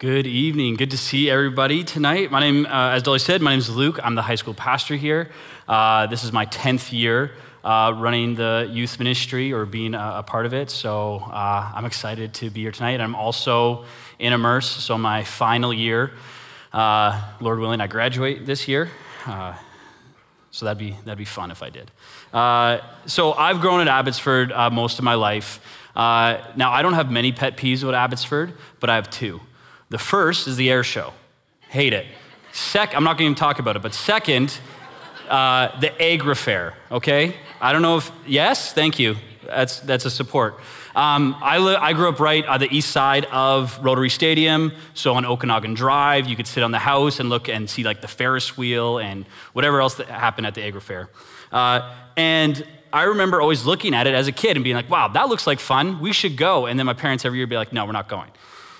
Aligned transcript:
Good 0.00 0.26
evening. 0.26 0.74
Good 0.74 0.90
to 0.90 0.98
see 0.98 1.30
everybody 1.30 1.84
tonight. 1.84 2.32
My 2.32 2.40
name, 2.40 2.66
uh, 2.66 2.90
as 2.90 3.04
Dolly 3.04 3.20
said, 3.20 3.40
my 3.40 3.52
name 3.52 3.60
is 3.60 3.70
Luke. 3.70 4.00
I'm 4.02 4.16
the 4.16 4.22
high 4.22 4.34
school 4.34 4.52
pastor 4.52 4.96
here. 4.96 5.30
Uh, 5.68 6.08
this 6.08 6.24
is 6.24 6.32
my 6.32 6.46
10th 6.46 6.92
year 6.92 7.30
uh, 7.62 7.94
running 7.96 8.34
the 8.34 8.68
youth 8.72 8.98
ministry 8.98 9.52
or 9.52 9.64
being 9.64 9.94
a, 9.94 10.14
a 10.16 10.22
part 10.24 10.46
of 10.46 10.52
it. 10.52 10.70
So 10.70 11.18
uh, 11.18 11.70
I'm 11.72 11.84
excited 11.84 12.34
to 12.34 12.50
be 12.50 12.62
here 12.62 12.72
tonight. 12.72 13.00
I'm 13.00 13.14
also 13.14 13.84
in 14.18 14.32
Immerse, 14.32 14.66
so 14.66 14.98
my 14.98 15.22
final 15.22 15.72
year. 15.72 16.10
Uh, 16.72 17.22
Lord 17.40 17.60
willing, 17.60 17.80
I 17.80 17.86
graduate 17.86 18.44
this 18.46 18.66
year. 18.66 18.90
Uh, 19.26 19.54
so 20.50 20.66
that'd 20.66 20.76
be, 20.76 20.96
that'd 21.04 21.18
be 21.18 21.24
fun 21.24 21.52
if 21.52 21.62
I 21.62 21.70
did. 21.70 21.92
so 23.08 23.32
I've 23.32 23.60
grown 23.60 23.80
at 23.80 23.86
Abbotsford 23.86 24.50
most 24.72 24.98
of 24.98 25.04
my 25.04 25.14
life. 25.14 25.60
now, 25.94 26.72
I 26.72 26.82
don't 26.82 26.94
have 26.94 27.12
many 27.12 27.30
pet 27.30 27.56
peeves 27.56 27.84
with 27.84 27.94
Abbotsford, 27.94 28.54
but 28.80 28.90
I 28.90 28.96
have 28.96 29.08
two. 29.08 29.40
The 29.94 29.98
first 29.98 30.48
is 30.48 30.56
the 30.56 30.72
air 30.72 30.82
show. 30.82 31.12
Hate 31.68 31.92
it. 31.92 32.04
Sec, 32.50 32.96
I'm 32.96 33.04
not 33.04 33.10
going 33.16 33.18
to 33.18 33.24
even 33.26 33.34
talk 33.36 33.60
about 33.60 33.76
it, 33.76 33.82
but 33.82 33.94
second, 33.94 34.58
uh, 35.28 35.78
the 35.78 35.90
Agrifair, 35.90 36.72
okay? 36.90 37.36
I 37.60 37.72
don't 37.72 37.80
know 37.80 37.98
if, 37.98 38.10
yes, 38.26 38.72
thank 38.72 38.98
you. 38.98 39.14
That's, 39.46 39.78
that's 39.78 40.04
a 40.04 40.10
support. 40.10 40.58
Um, 40.96 41.36
I, 41.40 41.58
li- 41.58 41.76
I 41.76 41.92
grew 41.92 42.08
up 42.08 42.18
right 42.18 42.44
on 42.44 42.58
the 42.58 42.76
east 42.76 42.90
side 42.90 43.26
of 43.26 43.78
Rotary 43.84 44.10
Stadium, 44.10 44.72
so 44.94 45.14
on 45.14 45.24
Okanagan 45.24 45.74
Drive, 45.74 46.26
you 46.26 46.34
could 46.34 46.48
sit 46.48 46.64
on 46.64 46.72
the 46.72 46.80
house 46.80 47.20
and 47.20 47.28
look 47.28 47.48
and 47.48 47.70
see 47.70 47.84
like 47.84 48.00
the 48.00 48.08
Ferris 48.08 48.56
wheel 48.56 48.98
and 48.98 49.24
whatever 49.52 49.80
else 49.80 49.94
that 49.94 50.08
happened 50.08 50.48
at 50.48 50.56
the 50.56 50.60
Agrifair. 50.60 51.06
Uh, 51.52 51.94
and 52.16 52.66
I 52.92 53.04
remember 53.04 53.40
always 53.40 53.64
looking 53.64 53.94
at 53.94 54.08
it 54.08 54.14
as 54.14 54.26
a 54.26 54.32
kid 54.32 54.56
and 54.56 54.64
being 54.64 54.74
like, 54.74 54.90
wow, 54.90 55.06
that 55.06 55.28
looks 55.28 55.46
like 55.46 55.60
fun. 55.60 56.00
We 56.00 56.12
should 56.12 56.36
go. 56.36 56.66
And 56.66 56.80
then 56.80 56.86
my 56.86 56.94
parents 56.94 57.24
every 57.24 57.38
year 57.38 57.46
be 57.46 57.56
like, 57.56 57.72
no, 57.72 57.86
we're 57.86 57.92
not 57.92 58.08
going. 58.08 58.32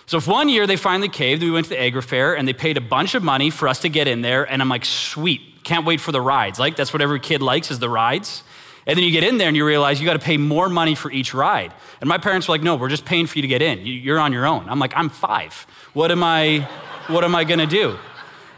So 0.07 0.19
if 0.19 0.27
one 0.27 0.49
year 0.49 0.67
they 0.67 0.77
finally 0.77 1.09
caved, 1.09 1.43
we 1.43 1.51
went 1.51 1.67
to 1.67 1.71
the 1.71 1.77
Agrifair 1.77 2.39
and 2.39 2.47
they 2.47 2.53
paid 2.53 2.77
a 2.77 2.81
bunch 2.81 3.15
of 3.15 3.23
money 3.23 3.51
for 3.51 3.69
us 3.69 3.81
to 3.81 3.89
get 3.89 4.07
in 4.07 4.21
there, 4.21 4.45
and 4.45 4.61
I'm 4.61 4.69
like, 4.69 4.85
sweet, 4.85 5.41
can't 5.65 5.87
wait 5.87 6.01
for 6.01 6.13
the 6.13 6.21
rides. 6.21 6.59
Like 6.59 6.77
that's 6.77 6.93
what 6.93 7.03
every 7.03 7.21
kid 7.21 7.43
likes 7.43 7.71
is 7.71 7.79
the 7.79 7.89
rides. 7.89 8.43
And 8.87 8.99
then 8.99 9.05
you 9.05 9.11
get 9.11 9.25
in 9.25 9.39
there 9.39 9.49
and 9.49 9.57
you 9.57 9.65
realize 9.65 9.99
you 9.99 10.07
got 10.07 10.13
to 10.13 10.19
pay 10.19 10.37
more 10.37 10.69
money 10.69 10.95
for 10.95 11.11
each 11.11 11.33
ride. 11.33 11.73
And 12.03 12.09
my 12.09 12.19
parents 12.19 12.47
were 12.47 12.53
like, 12.53 12.63
no, 12.63 12.77
we're 12.77 12.91
just 12.91 13.07
paying 13.07 13.27
for 13.27 13.39
you 13.39 13.43
to 13.43 13.49
get 13.49 13.63
in. 13.63 13.81
You're 13.87 14.19
on 14.19 14.31
your 14.31 14.45
own. 14.45 14.69
I'm 14.69 14.79
like, 14.79 14.93
I'm 14.95 15.09
five. 15.09 15.67
What 15.95 16.11
am 16.11 16.23
I, 16.23 16.69
what 17.07 17.25
am 17.25 17.35
I 17.35 17.45
gonna 17.45 17.67
do? 17.67 17.97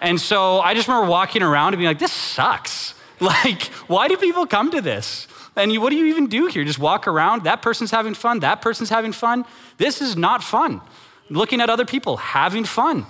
And 0.00 0.20
so 0.20 0.58
I 0.60 0.74
just 0.74 0.88
remember 0.88 1.08
walking 1.08 1.42
around 1.42 1.74
and 1.74 1.78
being 1.78 1.88
like, 1.88 1.98
this 1.98 2.12
sucks. 2.12 2.94
Like, 3.18 3.62
why 3.88 4.08
do 4.08 4.18
people 4.18 4.46
come 4.46 4.70
to 4.72 4.82
this? 4.82 5.26
And 5.56 5.72
you, 5.72 5.80
what 5.80 5.88
do 5.88 5.96
you 5.96 6.04
even 6.04 6.26
do 6.26 6.48
here? 6.48 6.64
Just 6.64 6.78
walk 6.78 7.08
around? 7.08 7.44
That 7.44 7.62
person's 7.62 7.90
having 7.90 8.12
fun. 8.12 8.40
That 8.40 8.60
person's 8.60 8.90
having 8.90 9.12
fun. 9.12 9.46
This 9.78 10.02
is 10.02 10.18
not 10.18 10.44
fun 10.44 10.82
looking 11.28 11.60
at 11.60 11.70
other 11.70 11.84
people, 11.84 12.16
having 12.16 12.64
fun. 12.64 13.06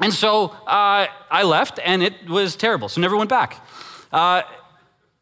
And 0.00 0.12
so 0.12 0.46
uh, 0.66 1.06
I 1.30 1.42
left, 1.44 1.78
and 1.84 2.02
it 2.02 2.28
was 2.28 2.56
terrible. 2.56 2.88
So 2.88 3.00
never 3.00 3.16
went 3.16 3.30
back. 3.30 3.64
Uh, 4.12 4.42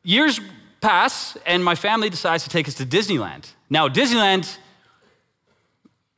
years 0.02 0.40
pass, 0.80 1.36
and 1.46 1.64
my 1.64 1.74
family 1.74 2.10
decides 2.10 2.44
to 2.44 2.50
take 2.50 2.66
us 2.68 2.74
to 2.74 2.86
Disneyland. 2.86 3.52
Now, 3.70 3.88
Disneyland, 3.88 4.58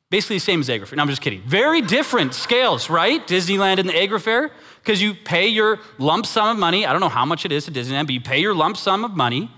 basically 0.09 0.37
the 0.37 0.41
same 0.41 0.61
as 0.61 0.69
Agrifair. 0.69 0.97
No, 0.97 1.03
I'm 1.03 1.09
just 1.09 1.21
kidding. 1.21 1.43
Very 1.43 1.81
different 1.81 2.35
scales, 2.35 2.89
right? 2.89 3.27
Disneyland 3.27 3.79
and 3.79 3.89
the 3.89 3.93
Agrifair, 3.93 4.51
because 4.81 5.03
you 5.03 5.15
pay 5.15 5.49
your 5.49 5.81
lump 5.99 6.25
sum 6.25 6.49
of 6.49 6.59
money. 6.59 6.87
I 6.87 6.93
don't 6.93 7.01
know 7.01 7.09
how 7.09 7.25
much 7.25 7.45
it 7.45 7.53
is 7.53 7.65
to 7.67 7.73
Disneyland, 7.73 8.07
but 8.07 8.15
you 8.15 8.21
pay 8.21 8.39
your 8.39 8.55
lump 8.55 8.77
sum 8.77 9.05
of 9.05 9.13
money. 9.15 9.51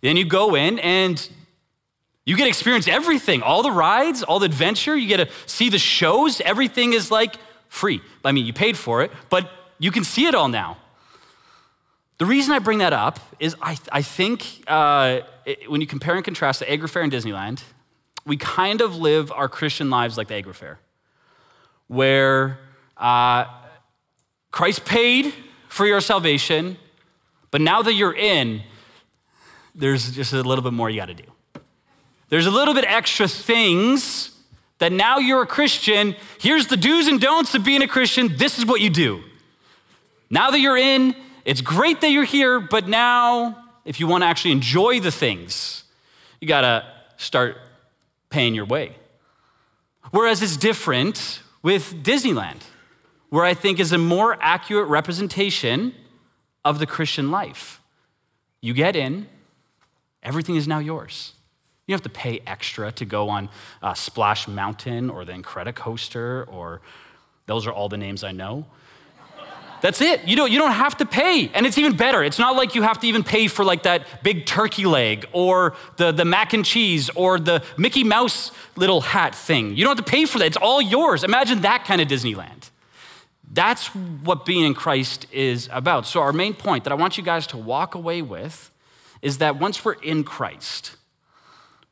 Then 0.00 0.16
you 0.16 0.24
go 0.24 0.54
in, 0.54 0.78
and 0.78 1.28
you 2.24 2.36
get 2.36 2.44
to 2.44 2.48
experience 2.48 2.86
everything, 2.86 3.42
all 3.42 3.62
the 3.62 3.72
rides, 3.72 4.22
all 4.22 4.38
the 4.38 4.46
adventure. 4.46 4.96
You 4.96 5.08
get 5.08 5.16
to 5.16 5.28
see 5.46 5.68
the 5.68 5.78
shows. 5.78 6.40
Everything 6.40 6.92
is 6.92 7.10
like 7.10 7.36
free. 7.68 8.02
I 8.24 8.32
mean, 8.32 8.46
you 8.46 8.52
paid 8.52 8.76
for 8.76 9.02
it, 9.02 9.10
but 9.30 9.50
you 9.78 9.90
can 9.90 10.04
see 10.04 10.26
it 10.26 10.34
all 10.34 10.48
now. 10.48 10.76
The 12.18 12.26
reason 12.26 12.52
I 12.52 12.58
bring 12.58 12.78
that 12.78 12.92
up 12.92 13.18
is 13.38 13.56
I, 13.62 13.78
I 13.90 14.02
think 14.02 14.62
uh, 14.66 15.20
it, 15.46 15.70
when 15.70 15.80
you 15.80 15.86
compare 15.86 16.16
and 16.16 16.24
contrast 16.24 16.60
the 16.60 16.66
Agrifair 16.66 17.02
and 17.02 17.10
Disneyland, 17.10 17.62
we 18.26 18.36
kind 18.36 18.82
of 18.82 18.96
live 18.96 19.32
our 19.32 19.48
Christian 19.48 19.88
lives 19.88 20.18
like 20.18 20.28
the 20.28 20.34
Agrifair, 20.34 20.76
where 21.88 22.58
uh, 22.98 23.46
Christ 24.50 24.84
paid 24.84 25.32
for 25.68 25.86
your 25.86 26.02
salvation, 26.02 26.76
but 27.50 27.62
now 27.62 27.80
that 27.80 27.94
you're 27.94 28.14
in, 28.14 28.62
there's 29.74 30.10
just 30.10 30.34
a 30.34 30.42
little 30.42 30.62
bit 30.62 30.74
more 30.74 30.90
you 30.90 31.00
got 31.00 31.06
to 31.06 31.14
do. 31.14 31.24
There's 32.30 32.46
a 32.46 32.50
little 32.50 32.74
bit 32.74 32.84
extra 32.86 33.28
things 33.28 34.30
that 34.78 34.92
now 34.92 35.18
you're 35.18 35.42
a 35.42 35.46
Christian. 35.46 36.16
Here's 36.40 36.68
the 36.68 36.76
do's 36.76 37.06
and 37.06 37.20
don'ts 37.20 37.54
of 37.54 37.64
being 37.64 37.82
a 37.82 37.88
Christian. 37.88 38.36
This 38.36 38.58
is 38.58 38.64
what 38.64 38.80
you 38.80 38.88
do. 38.88 39.22
Now 40.30 40.50
that 40.50 40.60
you're 40.60 40.76
in, 40.76 41.14
it's 41.44 41.60
great 41.60 42.00
that 42.00 42.10
you're 42.10 42.24
here, 42.24 42.60
but 42.60 42.88
now, 42.88 43.64
if 43.84 43.98
you 43.98 44.06
want 44.06 44.22
to 44.22 44.26
actually 44.26 44.52
enjoy 44.52 45.00
the 45.00 45.10
things, 45.10 45.84
you 46.40 46.48
got 46.48 46.60
to 46.62 46.86
start 47.16 47.58
paying 48.30 48.54
your 48.54 48.64
way. 48.64 48.94
Whereas 50.12 50.42
it's 50.42 50.56
different 50.56 51.42
with 51.62 52.02
Disneyland, 52.02 52.62
where 53.28 53.44
I 53.44 53.54
think 53.54 53.80
is 53.80 53.92
a 53.92 53.98
more 53.98 54.38
accurate 54.40 54.88
representation 54.88 55.94
of 56.64 56.78
the 56.78 56.86
Christian 56.86 57.30
life. 57.30 57.80
You 58.60 58.72
get 58.72 58.94
in, 58.94 59.28
everything 60.22 60.56
is 60.56 60.68
now 60.68 60.78
yours. 60.78 61.32
You 61.90 61.94
have 61.94 62.02
to 62.02 62.08
pay 62.08 62.40
extra 62.46 62.92
to 62.92 63.04
go 63.04 63.28
on 63.28 63.48
uh, 63.82 63.94
Splash 63.94 64.46
Mountain 64.46 65.10
or 65.10 65.24
the 65.24 65.32
Incredicoaster, 65.32 66.46
or 66.46 66.80
those 67.46 67.66
are 67.66 67.72
all 67.72 67.88
the 67.88 67.96
names 67.96 68.22
I 68.22 68.30
know. 68.30 68.64
That's 69.80 70.00
it. 70.00 70.22
You 70.24 70.36
don't, 70.36 70.52
you 70.52 70.60
don't 70.60 70.70
have 70.70 70.96
to 70.98 71.04
pay. 71.04 71.50
And 71.52 71.66
it's 71.66 71.78
even 71.78 71.96
better. 71.96 72.22
It's 72.22 72.38
not 72.38 72.54
like 72.54 72.76
you 72.76 72.82
have 72.82 73.00
to 73.00 73.08
even 73.08 73.24
pay 73.24 73.48
for 73.48 73.64
like 73.64 73.82
that 73.82 74.06
big 74.22 74.46
turkey 74.46 74.84
leg 74.84 75.26
or 75.32 75.74
the, 75.96 76.12
the 76.12 76.24
mac 76.24 76.52
and 76.52 76.64
cheese 76.64 77.10
or 77.16 77.40
the 77.40 77.60
Mickey 77.76 78.04
Mouse 78.04 78.52
little 78.76 79.00
hat 79.00 79.34
thing. 79.34 79.74
You 79.74 79.82
don't 79.82 79.96
have 79.96 80.04
to 80.06 80.08
pay 80.08 80.26
for 80.26 80.38
that. 80.38 80.46
It's 80.46 80.56
all 80.56 80.80
yours. 80.80 81.24
Imagine 81.24 81.62
that 81.62 81.86
kind 81.86 82.00
of 82.00 82.06
Disneyland. 82.06 82.70
That's 83.52 83.88
what 83.88 84.46
being 84.46 84.64
in 84.64 84.74
Christ 84.74 85.26
is 85.32 85.68
about. 85.72 86.06
So, 86.06 86.20
our 86.20 86.32
main 86.32 86.54
point 86.54 86.84
that 86.84 86.92
I 86.92 86.94
want 86.94 87.18
you 87.18 87.24
guys 87.24 87.48
to 87.48 87.56
walk 87.56 87.96
away 87.96 88.22
with 88.22 88.70
is 89.22 89.38
that 89.38 89.58
once 89.58 89.84
we're 89.84 89.94
in 89.94 90.22
Christ, 90.22 90.94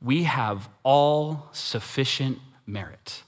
we 0.01 0.25
have 0.25 0.69
all 0.83 1.49
sufficient 1.53 2.39
merit. 2.67 3.23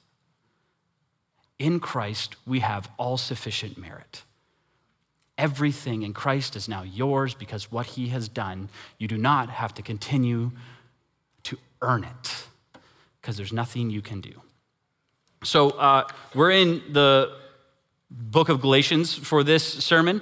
In 1.58 1.80
Christ, 1.80 2.36
we 2.46 2.60
have 2.60 2.88
all 2.96 3.16
sufficient 3.16 3.76
merit. 3.76 4.22
Everything 5.36 6.02
in 6.02 6.12
Christ 6.12 6.56
is 6.56 6.68
now 6.68 6.82
yours 6.82 7.34
because 7.34 7.72
what 7.72 7.86
he 7.86 8.08
has 8.08 8.28
done, 8.28 8.68
you 8.98 9.08
do 9.08 9.18
not 9.18 9.50
have 9.50 9.74
to 9.74 9.82
continue 9.82 10.52
to 11.44 11.58
earn 11.82 12.04
it 12.04 12.44
because 13.20 13.36
there's 13.36 13.52
nothing 13.52 13.90
you 13.90 14.02
can 14.02 14.20
do. 14.20 14.32
So, 15.42 15.70
uh, 15.70 16.06
we're 16.34 16.50
in 16.50 16.82
the 16.92 17.34
book 18.10 18.48
of 18.50 18.60
Galatians 18.60 19.14
for 19.14 19.42
this 19.42 19.64
sermon, 19.64 20.20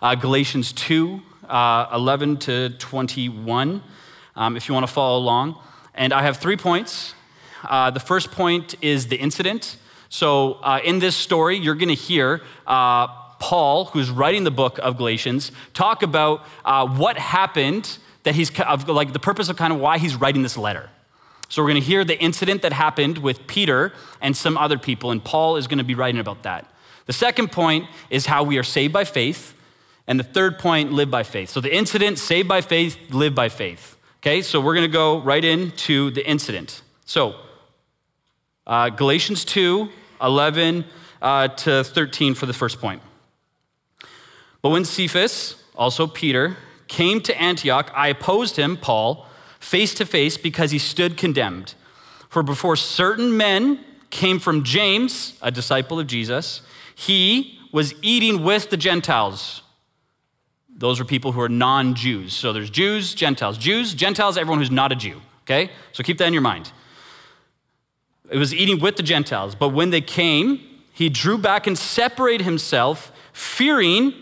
uh, 0.00 0.14
Galatians 0.14 0.72
2 0.72 1.20
uh, 1.50 1.88
11 1.92 2.36
to 2.38 2.70
21, 2.70 3.82
um, 4.36 4.56
if 4.56 4.68
you 4.68 4.74
want 4.74 4.86
to 4.86 4.92
follow 4.92 5.18
along. 5.18 5.56
And 6.00 6.14
I 6.14 6.22
have 6.22 6.38
three 6.38 6.56
points. 6.56 7.12
Uh, 7.62 7.90
the 7.90 8.00
first 8.00 8.30
point 8.30 8.74
is 8.80 9.08
the 9.08 9.16
incident. 9.16 9.76
So, 10.08 10.54
uh, 10.62 10.80
in 10.82 10.98
this 10.98 11.14
story, 11.14 11.58
you're 11.58 11.74
going 11.74 11.90
to 11.90 11.94
hear 11.94 12.40
uh, 12.66 13.06
Paul, 13.38 13.84
who's 13.84 14.08
writing 14.08 14.44
the 14.44 14.50
book 14.50 14.78
of 14.78 14.96
Galatians, 14.96 15.52
talk 15.74 16.02
about 16.02 16.46
uh, 16.64 16.88
what 16.88 17.18
happened 17.18 17.98
that 18.22 18.34
he's 18.34 18.50
like 18.88 19.12
the 19.12 19.18
purpose 19.18 19.50
of 19.50 19.58
kind 19.58 19.74
of 19.74 19.78
why 19.78 19.98
he's 19.98 20.16
writing 20.16 20.40
this 20.40 20.56
letter. 20.56 20.88
So, 21.50 21.60
we're 21.60 21.68
going 21.68 21.82
to 21.82 21.86
hear 21.86 22.02
the 22.02 22.18
incident 22.18 22.62
that 22.62 22.72
happened 22.72 23.18
with 23.18 23.46
Peter 23.46 23.92
and 24.22 24.34
some 24.34 24.56
other 24.56 24.78
people, 24.78 25.10
and 25.10 25.22
Paul 25.22 25.56
is 25.56 25.66
going 25.66 25.78
to 25.78 25.84
be 25.84 25.94
writing 25.94 26.18
about 26.18 26.44
that. 26.44 26.66
The 27.04 27.12
second 27.12 27.52
point 27.52 27.84
is 28.08 28.24
how 28.24 28.42
we 28.42 28.56
are 28.56 28.62
saved 28.62 28.94
by 28.94 29.04
faith. 29.04 29.54
And 30.06 30.18
the 30.18 30.24
third 30.24 30.58
point, 30.58 30.92
live 30.92 31.10
by 31.10 31.24
faith. 31.24 31.50
So, 31.50 31.60
the 31.60 31.76
incident, 31.76 32.18
saved 32.18 32.48
by 32.48 32.62
faith, 32.62 32.96
live 33.10 33.34
by 33.34 33.50
faith. 33.50 33.98
Okay, 34.22 34.42
so 34.42 34.60
we're 34.60 34.74
going 34.74 34.86
to 34.86 34.92
go 34.92 35.18
right 35.22 35.42
into 35.42 36.10
the 36.10 36.28
incident. 36.28 36.82
So, 37.06 37.36
uh, 38.66 38.90
Galatians 38.90 39.46
2 39.46 39.88
11 40.20 40.84
uh, 41.22 41.48
to 41.48 41.82
13 41.82 42.34
for 42.34 42.44
the 42.44 42.52
first 42.52 42.82
point. 42.82 43.00
But 44.60 44.68
when 44.68 44.84
Cephas, 44.84 45.64
also 45.74 46.06
Peter, 46.06 46.58
came 46.86 47.22
to 47.22 47.40
Antioch, 47.40 47.90
I 47.94 48.08
opposed 48.08 48.56
him, 48.56 48.76
Paul, 48.76 49.26
face 49.58 49.94
to 49.94 50.04
face 50.04 50.36
because 50.36 50.70
he 50.70 50.78
stood 50.78 51.16
condemned. 51.16 51.72
For 52.28 52.42
before 52.42 52.76
certain 52.76 53.34
men 53.38 53.82
came 54.10 54.38
from 54.38 54.64
James, 54.64 55.38
a 55.40 55.50
disciple 55.50 55.98
of 55.98 56.06
Jesus, 56.06 56.60
he 56.94 57.58
was 57.72 57.94
eating 58.02 58.44
with 58.44 58.68
the 58.68 58.76
Gentiles. 58.76 59.59
Those 60.80 60.98
are 60.98 61.04
people 61.04 61.32
who 61.32 61.42
are 61.42 61.48
non 61.48 61.94
Jews. 61.94 62.32
So 62.32 62.54
there's 62.54 62.70
Jews, 62.70 63.14
Gentiles. 63.14 63.58
Jews, 63.58 63.92
Gentiles, 63.92 64.38
everyone 64.38 64.60
who's 64.60 64.70
not 64.70 64.90
a 64.90 64.96
Jew. 64.96 65.20
Okay? 65.42 65.70
So 65.92 66.02
keep 66.02 66.16
that 66.18 66.26
in 66.26 66.32
your 66.32 66.42
mind. 66.42 66.72
It 68.30 68.38
was 68.38 68.54
eating 68.54 68.80
with 68.80 68.96
the 68.96 69.02
Gentiles. 69.02 69.54
But 69.54 69.68
when 69.68 69.90
they 69.90 70.00
came, 70.00 70.60
he 70.92 71.10
drew 71.10 71.36
back 71.36 71.66
and 71.66 71.76
separated 71.76 72.44
himself, 72.44 73.12
fearing 73.34 74.14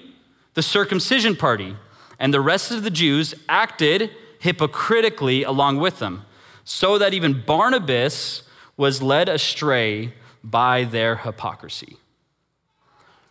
the 0.55 0.63
circumcision 0.63 1.37
party. 1.37 1.77
And 2.19 2.35
the 2.35 2.41
rest 2.41 2.73
of 2.73 2.83
the 2.83 2.91
Jews 2.91 3.35
acted 3.49 4.11
hypocritically 4.41 5.45
along 5.45 5.79
with 5.79 6.01
them, 6.01 6.25
so 6.65 6.99
that 6.99 7.15
even 7.15 7.45
Barnabas 7.47 8.43
was 8.77 9.01
led 9.01 9.29
astray 9.29 10.13
by 10.43 10.83
their 10.83 11.17
hypocrisy. 11.17 11.99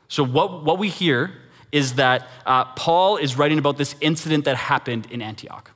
So, 0.07 0.23
what, 0.23 0.63
what 0.63 0.79
we 0.79 0.87
hear 0.87 1.33
is 1.77 1.93
that 1.93 2.27
uh, 2.45 2.65
Paul 2.75 3.17
is 3.17 3.37
writing 3.37 3.59
about 3.59 3.77
this 3.77 3.95
incident 4.01 4.45
that 4.45 4.57
happened 4.57 5.07
in 5.11 5.21
Antioch. 5.21 5.71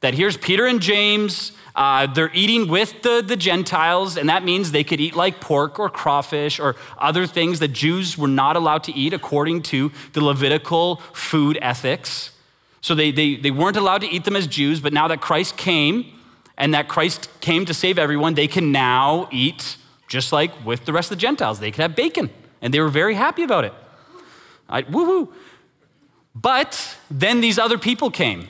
That 0.00 0.14
here's 0.14 0.36
Peter 0.36 0.66
and 0.66 0.80
James, 0.80 1.52
uh, 1.74 2.06
they're 2.06 2.30
eating 2.34 2.68
with 2.68 3.02
the, 3.02 3.22
the 3.26 3.36
Gentiles, 3.36 4.16
and 4.16 4.28
that 4.28 4.44
means 4.44 4.70
they 4.70 4.84
could 4.84 5.00
eat 5.00 5.14
like 5.16 5.40
pork 5.40 5.78
or 5.78 5.88
crawfish 5.88 6.60
or 6.60 6.76
other 6.98 7.26
things 7.26 7.58
that 7.60 7.68
Jews 7.68 8.18
were 8.18 8.34
not 8.42 8.54
allowed 8.56 8.84
to 8.84 8.92
eat 8.94 9.12
according 9.12 9.62
to 9.62 9.90
the 10.12 10.22
Levitical 10.22 10.96
food 11.12 11.58
ethics. 11.62 12.32
So 12.80 12.94
they, 12.94 13.10
they, 13.10 13.36
they 13.36 13.50
weren't 13.50 13.76
allowed 13.76 14.02
to 14.02 14.08
eat 14.08 14.24
them 14.24 14.36
as 14.36 14.46
Jews, 14.46 14.80
but 14.80 14.92
now 14.92 15.08
that 15.08 15.20
Christ 15.20 15.56
came 15.56 16.06
and 16.56 16.74
that 16.74 16.88
Christ 16.88 17.28
came 17.40 17.64
to 17.66 17.74
save 17.74 17.98
everyone, 17.98 18.34
they 18.34 18.48
can 18.48 18.72
now 18.72 19.28
eat 19.32 19.76
just 20.08 20.32
like 20.32 20.52
with 20.64 20.84
the 20.84 20.92
rest 20.92 21.10
of 21.10 21.18
the 21.18 21.20
Gentiles. 21.20 21.58
They 21.58 21.70
could 21.70 21.82
have 21.82 21.96
bacon, 21.96 22.30
and 22.62 22.72
they 22.72 22.80
were 22.80 22.88
very 22.88 23.14
happy 23.14 23.42
about 23.42 23.64
it. 23.64 23.74
I, 24.68 24.82
woohoo! 24.82 25.32
But 26.34 26.96
then 27.10 27.40
these 27.40 27.58
other 27.58 27.78
people 27.78 28.10
came. 28.10 28.48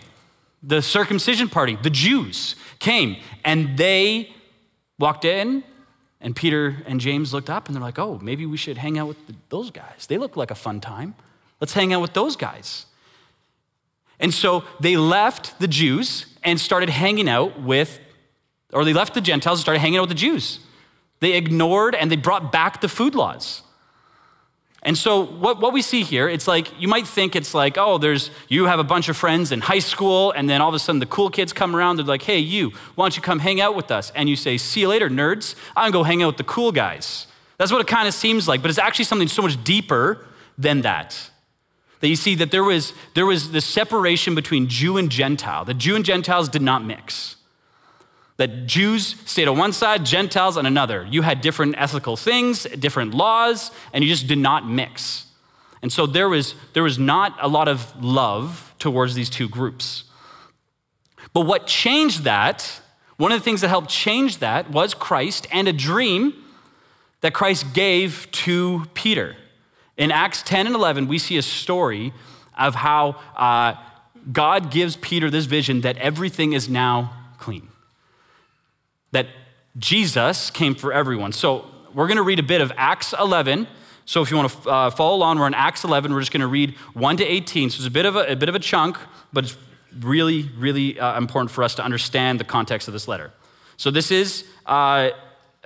The 0.62 0.82
circumcision 0.82 1.48
party, 1.48 1.78
the 1.80 1.90
Jews, 1.90 2.56
came, 2.78 3.16
and 3.44 3.78
they 3.78 4.34
walked 4.98 5.24
in, 5.24 5.62
and 6.20 6.34
Peter 6.34 6.82
and 6.86 7.00
James 7.00 7.32
looked 7.32 7.48
up, 7.48 7.66
and 7.66 7.76
they're 7.76 7.82
like, 7.82 7.98
oh, 7.98 8.18
maybe 8.20 8.44
we 8.44 8.56
should 8.56 8.78
hang 8.78 8.98
out 8.98 9.06
with 9.08 9.18
those 9.48 9.70
guys. 9.70 10.06
They 10.08 10.18
look 10.18 10.36
like 10.36 10.50
a 10.50 10.56
fun 10.56 10.80
time. 10.80 11.14
Let's 11.60 11.72
hang 11.72 11.92
out 11.92 12.02
with 12.02 12.12
those 12.12 12.36
guys. 12.36 12.86
And 14.20 14.34
so 14.34 14.64
they 14.80 14.96
left 14.96 15.60
the 15.60 15.68
Jews 15.68 16.26
and 16.42 16.58
started 16.60 16.90
hanging 16.90 17.28
out 17.28 17.60
with, 17.62 18.00
or 18.72 18.84
they 18.84 18.92
left 18.92 19.14
the 19.14 19.20
Gentiles 19.20 19.60
and 19.60 19.62
started 19.62 19.78
hanging 19.78 19.98
out 19.98 20.02
with 20.02 20.10
the 20.10 20.16
Jews. 20.16 20.58
They 21.20 21.34
ignored 21.34 21.94
and 21.94 22.10
they 22.10 22.16
brought 22.16 22.50
back 22.50 22.80
the 22.80 22.88
food 22.88 23.14
laws. 23.14 23.62
And 24.88 24.96
so 24.96 25.26
what, 25.26 25.60
what 25.60 25.74
we 25.74 25.82
see 25.82 26.02
here, 26.02 26.30
it's 26.30 26.48
like 26.48 26.80
you 26.80 26.88
might 26.88 27.06
think 27.06 27.36
it's 27.36 27.52
like, 27.52 27.76
oh, 27.76 27.98
there's 27.98 28.30
you 28.48 28.64
have 28.64 28.78
a 28.78 28.84
bunch 28.84 29.10
of 29.10 29.18
friends 29.18 29.52
in 29.52 29.60
high 29.60 29.80
school, 29.80 30.32
and 30.32 30.48
then 30.48 30.62
all 30.62 30.70
of 30.70 30.74
a 30.74 30.78
sudden 30.78 30.98
the 30.98 31.04
cool 31.04 31.28
kids 31.28 31.52
come 31.52 31.76
around, 31.76 31.96
they're 31.96 32.06
like, 32.06 32.22
hey, 32.22 32.38
you, 32.38 32.70
why 32.94 33.04
don't 33.04 33.14
you 33.14 33.20
come 33.20 33.38
hang 33.38 33.60
out 33.60 33.76
with 33.76 33.90
us? 33.90 34.10
And 34.14 34.30
you 34.30 34.34
say, 34.34 34.56
see 34.56 34.80
you 34.80 34.88
later, 34.88 35.10
nerds. 35.10 35.56
I'm 35.76 35.92
gonna 35.92 35.92
go 35.92 36.02
hang 36.04 36.22
out 36.22 36.28
with 36.28 36.36
the 36.38 36.44
cool 36.44 36.72
guys. 36.72 37.26
That's 37.58 37.70
what 37.70 37.82
it 37.82 37.86
kind 37.86 38.08
of 38.08 38.14
seems 38.14 38.48
like, 38.48 38.62
but 38.62 38.70
it's 38.70 38.78
actually 38.78 39.04
something 39.04 39.28
so 39.28 39.42
much 39.42 39.62
deeper 39.62 40.24
than 40.56 40.80
that. 40.80 41.32
That 42.00 42.08
you 42.08 42.16
see 42.16 42.34
that 42.36 42.50
there 42.50 42.64
was 42.64 42.94
there 43.12 43.26
was 43.26 43.52
the 43.52 43.60
separation 43.60 44.34
between 44.34 44.68
Jew 44.68 44.96
and 44.96 45.10
Gentile. 45.10 45.66
The 45.66 45.74
Jew 45.74 45.96
and 45.96 46.04
Gentiles 46.04 46.48
did 46.48 46.62
not 46.62 46.82
mix 46.82 47.36
that 48.38 48.66
Jews 48.66 49.16
stayed 49.26 49.48
on 49.48 49.58
one 49.58 49.72
side, 49.72 50.06
Gentiles 50.06 50.56
on 50.56 50.64
another. 50.64 51.06
You 51.10 51.22
had 51.22 51.40
different 51.40 51.74
ethical 51.76 52.16
things, 52.16 52.62
different 52.62 53.12
laws, 53.12 53.72
and 53.92 54.02
you 54.02 54.08
just 54.08 54.28
did 54.28 54.38
not 54.38 54.66
mix. 54.66 55.26
And 55.82 55.92
so 55.92 56.06
there 56.06 56.28
was, 56.28 56.54
there 56.72 56.84
was 56.84 56.98
not 56.98 57.36
a 57.40 57.48
lot 57.48 57.68
of 57.68 57.92
love 58.02 58.74
towards 58.78 59.14
these 59.14 59.28
two 59.28 59.48
groups. 59.48 60.04
But 61.32 61.42
what 61.42 61.66
changed 61.66 62.24
that, 62.24 62.80
one 63.16 63.32
of 63.32 63.40
the 63.40 63.44
things 63.44 63.60
that 63.60 63.68
helped 63.68 63.90
change 63.90 64.38
that 64.38 64.70
was 64.70 64.94
Christ 64.94 65.48
and 65.52 65.66
a 65.66 65.72
dream 65.72 66.32
that 67.20 67.34
Christ 67.34 67.74
gave 67.74 68.30
to 68.30 68.86
Peter. 68.94 69.36
In 69.96 70.12
Acts 70.12 70.42
10 70.42 70.66
and 70.66 70.76
11, 70.76 71.08
we 71.08 71.18
see 71.18 71.36
a 71.36 71.42
story 71.42 72.12
of 72.56 72.76
how 72.76 73.16
uh, 73.36 73.74
God 74.30 74.70
gives 74.70 74.94
Peter 74.94 75.28
this 75.28 75.46
vision 75.46 75.80
that 75.80 75.96
everything 75.96 76.52
is 76.52 76.68
now 76.68 77.12
clean 77.38 77.67
that 79.12 79.26
Jesus 79.76 80.50
came 80.50 80.74
for 80.74 80.92
everyone. 80.92 81.32
So 81.32 81.66
we're 81.94 82.06
going 82.06 82.16
to 82.16 82.22
read 82.22 82.38
a 82.38 82.44
bit 82.44 82.60
of 82.60 82.72
Acts 82.76 83.14
11. 83.18 83.66
So 84.04 84.22
if 84.22 84.30
you 84.30 84.36
want 84.36 84.50
to 84.50 84.70
uh, 84.70 84.90
follow 84.90 85.16
along, 85.16 85.38
we're 85.38 85.46
in 85.46 85.54
Acts 85.54 85.84
11. 85.84 86.12
We're 86.12 86.20
just 86.20 86.32
going 86.32 86.40
to 86.40 86.46
read 86.46 86.74
1 86.94 87.16
to 87.18 87.24
18. 87.24 87.70
So 87.70 87.78
it's 87.78 87.86
a 87.86 87.90
bit 87.90 88.06
of 88.06 88.16
a, 88.16 88.32
a 88.32 88.36
bit 88.36 88.48
of 88.48 88.54
a 88.54 88.58
chunk, 88.58 88.98
but 89.32 89.44
it's 89.44 89.56
really, 90.00 90.50
really 90.56 90.98
uh, 90.98 91.16
important 91.18 91.50
for 91.50 91.62
us 91.64 91.74
to 91.76 91.84
understand 91.84 92.40
the 92.40 92.44
context 92.44 92.88
of 92.88 92.92
this 92.92 93.08
letter. 93.08 93.32
So 93.76 93.90
this 93.90 94.10
is 94.10 94.44
uh, 94.66 95.10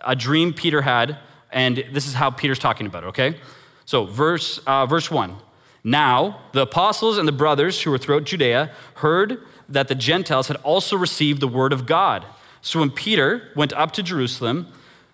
a 0.05 0.17
dream 0.17 0.53
Peter 0.53 0.83
had, 0.83 1.19
and 1.51 1.85
this 1.93 2.07
is 2.07 2.15
how 2.15 2.31
Peter's 2.31 2.59
talking 2.59 2.87
about 2.87 3.05
it, 3.05 3.07
okay? 3.09 3.37
So 3.85 4.05
verse, 4.05 4.59
uh, 4.67 4.87
verse 4.87 5.11
1. 5.11 5.37
Now, 5.85 6.41
the 6.53 6.63
apostles 6.63 7.19
and 7.19 7.27
the 7.27 7.33
brothers 7.33 7.83
who 7.83 7.91
were 7.91 7.99
throughout 7.99 8.25
Judea 8.25 8.71
heard 8.97 9.43
that 9.69 9.89
the 9.89 9.95
Gentiles 9.95 10.49
had 10.49 10.57
also 10.59 10.97
received 10.97 11.41
the 11.41 11.49
word 11.49 11.73
of 11.73 11.87
God. 11.87 12.25
So 12.63 12.81
when 12.81 12.91
Peter 12.91 13.51
went 13.55 13.73
up 13.73 13.93
to 13.93 14.03
Jerusalem, 14.03 14.69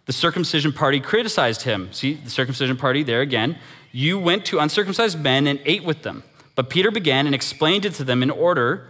the 0.05 0.13
circumcision 0.13 0.73
party 0.73 1.01
criticized 1.01 1.63
him. 1.63 1.93
See, 1.93 2.15
the 2.15 2.31
circumcision 2.31 2.77
party 2.77 3.03
there 3.03 3.21
again. 3.21 3.59
You 3.91 4.19
went 4.19 4.45
to 4.47 4.59
uncircumcised 4.59 5.19
men 5.19 5.47
and 5.47 5.59
ate 5.65 5.83
with 5.83 6.03
them. 6.03 6.23
But 6.55 6.71
Peter 6.71 6.91
began 6.91 7.27
and 7.27 7.35
explained 7.35 7.85
it 7.85 7.95
to 7.95 8.05
them 8.05 8.23
in 8.23 8.31
order. 8.31 8.89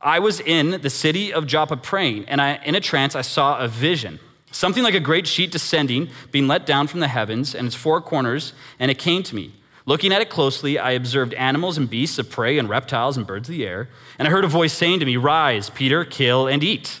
I 0.00 0.18
was 0.18 0.40
in 0.40 0.82
the 0.82 0.90
city 0.90 1.32
of 1.32 1.46
Joppa 1.46 1.76
praying, 1.76 2.26
and 2.28 2.40
I, 2.40 2.56
in 2.64 2.74
a 2.74 2.80
trance 2.80 3.14
I 3.14 3.22
saw 3.22 3.58
a 3.58 3.68
vision. 3.68 4.20
Something 4.50 4.82
like 4.82 4.94
a 4.94 5.00
great 5.00 5.26
sheet 5.26 5.50
descending, 5.50 6.10
being 6.30 6.46
let 6.46 6.66
down 6.66 6.86
from 6.86 7.00
the 7.00 7.08
heavens, 7.08 7.54
and 7.54 7.66
its 7.66 7.74
four 7.74 8.00
corners, 8.00 8.52
and 8.78 8.90
it 8.90 8.98
came 8.98 9.22
to 9.24 9.34
me. 9.34 9.52
Looking 9.86 10.12
at 10.12 10.22
it 10.22 10.30
closely, 10.30 10.78
I 10.78 10.92
observed 10.92 11.34
animals 11.34 11.76
and 11.76 11.90
beasts 11.90 12.18
of 12.18 12.30
prey 12.30 12.58
and 12.58 12.68
reptiles 12.68 13.16
and 13.16 13.26
birds 13.26 13.48
of 13.48 13.54
the 13.54 13.66
air. 13.66 13.88
And 14.18 14.26
I 14.26 14.30
heard 14.30 14.44
a 14.44 14.48
voice 14.48 14.72
saying 14.72 15.00
to 15.00 15.06
me, 15.06 15.16
Rise, 15.16 15.70
Peter, 15.70 16.04
kill 16.04 16.46
and 16.46 16.64
eat. 16.64 17.00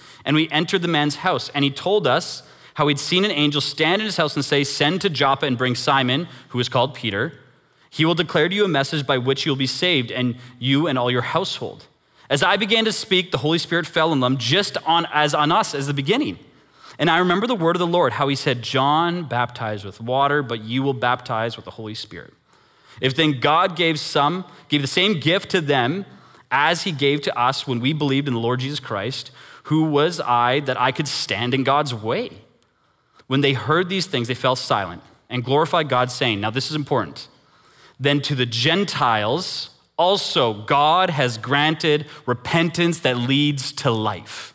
and 0.25 0.35
we 0.35 0.49
entered 0.49 0.81
the 0.81 0.87
man's 0.87 1.17
house. 1.17 1.49
And 1.53 1.63
he 1.63 1.71
told 1.71 2.07
us 2.07 2.43
how 2.75 2.87
he'd 2.87 2.99
seen 2.99 3.25
an 3.25 3.31
angel 3.31 3.61
stand 3.61 4.01
in 4.01 4.05
his 4.05 4.17
house 4.17 4.35
and 4.35 4.45
say, 4.45 4.63
Send 4.63 5.01
to 5.01 5.09
Joppa 5.09 5.45
and 5.45 5.57
bring 5.57 5.75
Simon, 5.75 6.27
who 6.49 6.59
is 6.59 6.69
called 6.69 6.93
Peter. 6.93 7.33
He 7.89 8.05
will 8.05 8.15
declare 8.15 8.47
to 8.47 8.55
you 8.55 8.63
a 8.63 8.69
message 8.69 9.05
by 9.05 9.17
which 9.17 9.45
you'll 9.45 9.55
be 9.55 9.67
saved, 9.67 10.11
and 10.11 10.35
you 10.59 10.87
and 10.87 10.97
all 10.97 11.11
your 11.11 11.21
household. 11.21 11.85
As 12.29 12.41
I 12.41 12.55
began 12.55 12.85
to 12.85 12.93
speak, 12.93 13.31
the 13.31 13.39
Holy 13.39 13.57
Spirit 13.57 13.85
fell 13.85 14.11
on 14.11 14.21
them 14.21 14.37
just 14.37 14.77
on, 14.85 15.05
as 15.13 15.33
on 15.33 15.51
us 15.51 15.75
as 15.75 15.87
the 15.87 15.93
beginning. 15.93 16.39
And 16.97 17.09
I 17.09 17.17
remember 17.17 17.47
the 17.47 17.55
word 17.55 17.75
of 17.75 17.81
the 17.81 17.87
Lord, 17.87 18.13
how 18.13 18.29
he 18.29 18.35
said, 18.35 18.61
John 18.61 19.25
baptized 19.25 19.83
with 19.83 19.99
water, 19.99 20.41
but 20.41 20.63
you 20.63 20.83
will 20.83 20.93
baptize 20.93 21.57
with 21.57 21.65
the 21.65 21.71
Holy 21.71 21.95
Spirit. 21.95 22.33
If 23.01 23.15
then 23.15 23.39
God 23.39 23.75
gave 23.75 23.99
some, 23.99 24.45
gave 24.69 24.81
the 24.81 24.87
same 24.87 25.19
gift 25.19 25.51
to 25.51 25.61
them 25.61 26.05
as 26.51 26.83
he 26.83 26.91
gave 26.91 27.21
to 27.21 27.37
us 27.37 27.65
when 27.65 27.79
we 27.79 27.91
believed 27.91 28.27
in 28.27 28.33
the 28.33 28.39
Lord 28.39 28.59
Jesus 28.59 28.79
Christ, 28.79 29.31
who 29.63 29.83
was 29.83 30.19
I 30.19 30.59
that 30.61 30.79
I 30.79 30.91
could 30.91 31.07
stand 31.07 31.53
in 31.53 31.63
God's 31.63 31.93
way? 31.93 32.31
When 33.27 33.41
they 33.41 33.53
heard 33.53 33.89
these 33.89 34.07
things, 34.07 34.27
they 34.27 34.33
fell 34.33 34.55
silent 34.55 35.01
and 35.29 35.43
glorified 35.43 35.89
God, 35.89 36.11
saying, 36.11 36.41
Now 36.41 36.49
this 36.49 36.69
is 36.69 36.75
important. 36.75 37.27
Then 37.99 38.21
to 38.21 38.35
the 38.35 38.45
Gentiles, 38.45 39.69
also 39.97 40.53
God 40.53 41.09
has 41.09 41.37
granted 41.37 42.07
repentance 42.25 42.99
that 42.99 43.17
leads 43.17 43.71
to 43.73 43.91
life. 43.91 44.53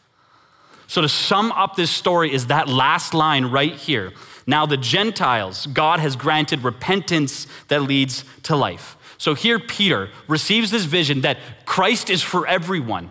So, 0.89 1.01
to 1.01 1.09
sum 1.09 1.51
up 1.53 1.75
this 1.75 1.91
story, 1.91 2.33
is 2.33 2.47
that 2.47 2.69
last 2.69 3.15
line 3.15 3.47
right 3.47 3.73
here. 3.73 4.13
Now, 4.47 4.67
the 4.67 4.77
Gentiles, 4.77 5.67
God 5.67 5.99
has 5.99 6.15
granted 6.15 6.63
repentance 6.63 7.49
that 7.69 7.83
leads 7.83 8.25
to 8.45 8.55
life. 8.55 8.97
So, 9.19 9.35
here 9.35 9.59
Peter 9.59 10.11
receives 10.29 10.71
this 10.71 10.85
vision 10.85 11.23
that 11.23 11.39
Christ 11.65 12.09
is 12.09 12.23
for 12.23 12.47
everyone. 12.47 13.11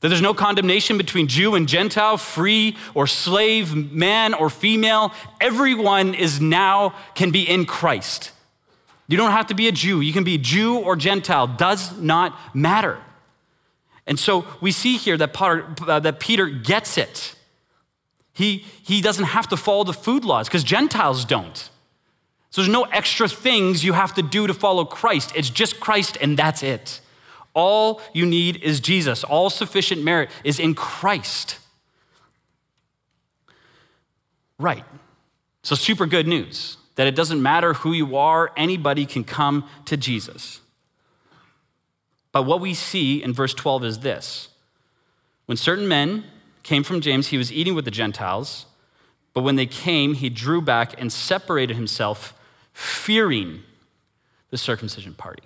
That 0.00 0.08
there's 0.08 0.22
no 0.22 0.32
condemnation 0.32 0.96
between 0.96 1.26
Jew 1.26 1.54
and 1.54 1.68
Gentile, 1.68 2.16
free 2.16 2.76
or 2.94 3.06
slave, 3.06 3.92
man 3.92 4.32
or 4.32 4.48
female. 4.48 5.12
Everyone 5.40 6.14
is 6.14 6.40
now 6.40 6.94
can 7.14 7.30
be 7.30 7.42
in 7.42 7.66
Christ. 7.66 8.32
You 9.08 9.16
don't 9.16 9.32
have 9.32 9.48
to 9.48 9.54
be 9.54 9.68
a 9.68 9.72
Jew. 9.72 10.00
You 10.00 10.12
can 10.12 10.24
be 10.24 10.38
Jew 10.38 10.78
or 10.78 10.96
Gentile, 10.96 11.46
does 11.46 11.98
not 11.98 12.38
matter. 12.54 12.98
And 14.06 14.18
so 14.18 14.46
we 14.60 14.72
see 14.72 14.96
here 14.96 15.16
that, 15.18 15.34
Potter, 15.34 15.66
uh, 15.86 16.00
that 16.00 16.18
Peter 16.18 16.46
gets 16.46 16.96
it. 16.96 17.34
He, 18.32 18.64
he 18.82 19.02
doesn't 19.02 19.26
have 19.26 19.48
to 19.48 19.56
follow 19.56 19.84
the 19.84 19.92
food 19.92 20.24
laws 20.24 20.48
because 20.48 20.64
Gentiles 20.64 21.24
don't. 21.24 21.56
So 22.50 22.62
there's 22.62 22.72
no 22.72 22.84
extra 22.84 23.28
things 23.28 23.84
you 23.84 23.92
have 23.92 24.14
to 24.14 24.22
do 24.22 24.46
to 24.46 24.54
follow 24.54 24.84
Christ. 24.84 25.32
It's 25.36 25.50
just 25.50 25.78
Christ 25.78 26.16
and 26.20 26.36
that's 26.36 26.62
it. 26.62 27.00
All 27.54 28.00
you 28.12 28.26
need 28.26 28.62
is 28.62 28.80
Jesus. 28.80 29.24
All 29.24 29.50
sufficient 29.50 30.02
merit 30.02 30.30
is 30.44 30.60
in 30.60 30.74
Christ. 30.74 31.58
Right. 34.58 34.84
So, 35.62 35.74
super 35.74 36.06
good 36.06 36.26
news 36.26 36.76
that 36.96 37.06
it 37.06 37.14
doesn't 37.14 37.42
matter 37.42 37.74
who 37.74 37.92
you 37.92 38.16
are, 38.16 38.52
anybody 38.56 39.06
can 39.06 39.24
come 39.24 39.66
to 39.86 39.96
Jesus. 39.96 40.60
But 42.32 42.42
what 42.42 42.60
we 42.60 42.74
see 42.74 43.22
in 43.22 43.32
verse 43.32 43.54
12 43.54 43.84
is 43.84 43.98
this 44.00 44.48
when 45.46 45.56
certain 45.56 45.88
men 45.88 46.24
came 46.62 46.84
from 46.84 47.00
James, 47.00 47.28
he 47.28 47.38
was 47.38 47.50
eating 47.50 47.74
with 47.74 47.84
the 47.84 47.90
Gentiles, 47.90 48.66
but 49.32 49.42
when 49.42 49.56
they 49.56 49.66
came, 49.66 50.14
he 50.14 50.28
drew 50.28 50.60
back 50.60 51.00
and 51.00 51.12
separated 51.12 51.74
himself, 51.74 52.34
fearing 52.72 53.62
the 54.50 54.58
circumcision 54.58 55.14
party. 55.14 55.44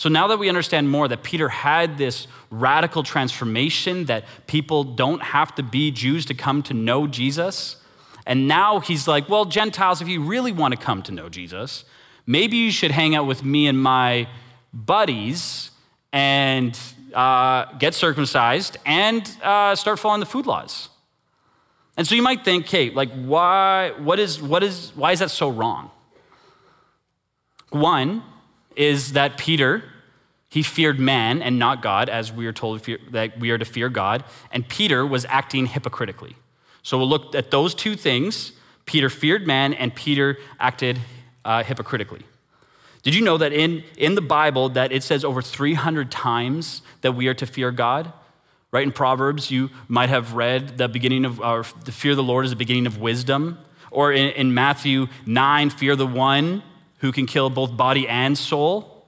So 0.00 0.08
now 0.08 0.28
that 0.28 0.38
we 0.38 0.48
understand 0.48 0.88
more 0.88 1.08
that 1.08 1.22
Peter 1.22 1.50
had 1.50 1.98
this 1.98 2.26
radical 2.50 3.02
transformation, 3.02 4.06
that 4.06 4.24
people 4.46 4.82
don't 4.82 5.22
have 5.22 5.54
to 5.56 5.62
be 5.62 5.90
Jews 5.90 6.24
to 6.24 6.34
come 6.34 6.62
to 6.62 6.72
know 6.72 7.06
Jesus, 7.06 7.76
and 8.24 8.48
now 8.48 8.80
he's 8.80 9.06
like, 9.06 9.28
well, 9.28 9.44
Gentiles, 9.44 10.00
if 10.00 10.08
you 10.08 10.22
really 10.22 10.52
want 10.52 10.72
to 10.72 10.80
come 10.80 11.02
to 11.02 11.12
know 11.12 11.28
Jesus, 11.28 11.84
maybe 12.26 12.56
you 12.56 12.70
should 12.70 12.92
hang 12.92 13.14
out 13.14 13.26
with 13.26 13.44
me 13.44 13.66
and 13.66 13.78
my 13.78 14.26
buddies 14.72 15.70
and 16.14 16.80
uh, 17.12 17.66
get 17.74 17.92
circumcised 17.92 18.78
and 18.86 19.30
uh, 19.42 19.76
start 19.76 19.98
following 19.98 20.20
the 20.20 20.24
food 20.24 20.46
laws. 20.46 20.88
And 21.98 22.06
so 22.06 22.14
you 22.14 22.22
might 22.22 22.42
think, 22.42 22.64
okay, 22.64 22.88
like 22.88 23.12
why, 23.12 23.92
what 23.98 24.18
is, 24.18 24.40
what 24.40 24.62
is, 24.62 24.92
why 24.94 25.12
is 25.12 25.18
that 25.18 25.30
so 25.30 25.50
wrong? 25.50 25.90
One 27.68 28.22
is 28.76 29.12
that 29.12 29.36
Peter, 29.36 29.84
he 30.48 30.62
feared 30.62 30.98
man 30.98 31.42
and 31.42 31.58
not 31.58 31.82
God, 31.82 32.08
as 32.08 32.32
we 32.32 32.46
are 32.46 32.52
told 32.52 32.86
that 33.10 33.38
we 33.38 33.50
are 33.50 33.58
to 33.58 33.64
fear 33.64 33.88
God, 33.88 34.24
and 34.52 34.68
Peter 34.68 35.06
was 35.06 35.24
acting 35.26 35.66
hypocritically. 35.66 36.36
So 36.82 36.98
we'll 36.98 37.08
look 37.08 37.34
at 37.34 37.50
those 37.50 37.74
two 37.74 37.94
things. 37.94 38.52
Peter 38.86 39.10
feared 39.10 39.46
man, 39.46 39.74
and 39.74 39.94
Peter 39.94 40.38
acted 40.58 40.98
uh, 41.44 41.62
hypocritically. 41.62 42.24
Did 43.02 43.14
you 43.14 43.22
know 43.22 43.38
that 43.38 43.52
in, 43.52 43.84
in 43.96 44.14
the 44.14 44.20
Bible 44.20 44.68
that 44.70 44.92
it 44.92 45.02
says 45.02 45.24
over 45.24 45.40
300 45.40 46.10
times 46.10 46.82
that 47.00 47.12
we 47.12 47.28
are 47.28 47.34
to 47.34 47.46
fear 47.46 47.70
God? 47.70 48.12
Right 48.72 48.84
in 48.84 48.92
Proverbs, 48.92 49.50
you 49.50 49.70
might 49.88 50.10
have 50.10 50.34
read 50.34 50.78
the 50.78 50.88
beginning 50.88 51.24
of, 51.24 51.40
or 51.40 51.64
the 51.84 51.92
fear 51.92 52.12
of 52.12 52.16
the 52.16 52.22
Lord 52.22 52.44
is 52.44 52.50
the 52.50 52.56
beginning 52.56 52.86
of 52.86 52.98
wisdom. 52.98 53.58
Or 53.90 54.12
in, 54.12 54.30
in 54.30 54.54
Matthew 54.54 55.08
9, 55.26 55.70
fear 55.70 55.96
the 55.96 56.06
one 56.06 56.62
who 57.00 57.12
can 57.12 57.26
kill 57.26 57.50
both 57.50 57.76
body 57.76 58.08
and 58.08 58.36
soul. 58.38 59.04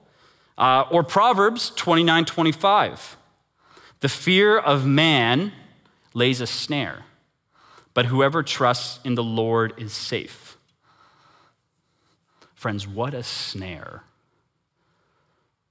Uh, 0.57 0.85
or 0.91 1.03
Proverbs 1.03 1.71
29, 1.75 2.25
25. 2.25 3.17
The 4.01 4.09
fear 4.09 4.57
of 4.57 4.85
man 4.85 5.53
lays 6.13 6.41
a 6.41 6.47
snare, 6.47 7.05
but 7.93 8.07
whoever 8.07 8.43
trusts 8.43 8.99
in 9.03 9.15
the 9.15 9.23
Lord 9.23 9.73
is 9.77 9.93
safe. 9.93 10.57
Friends, 12.53 12.87
what 12.87 13.13
a 13.13 13.23
snare. 13.23 14.03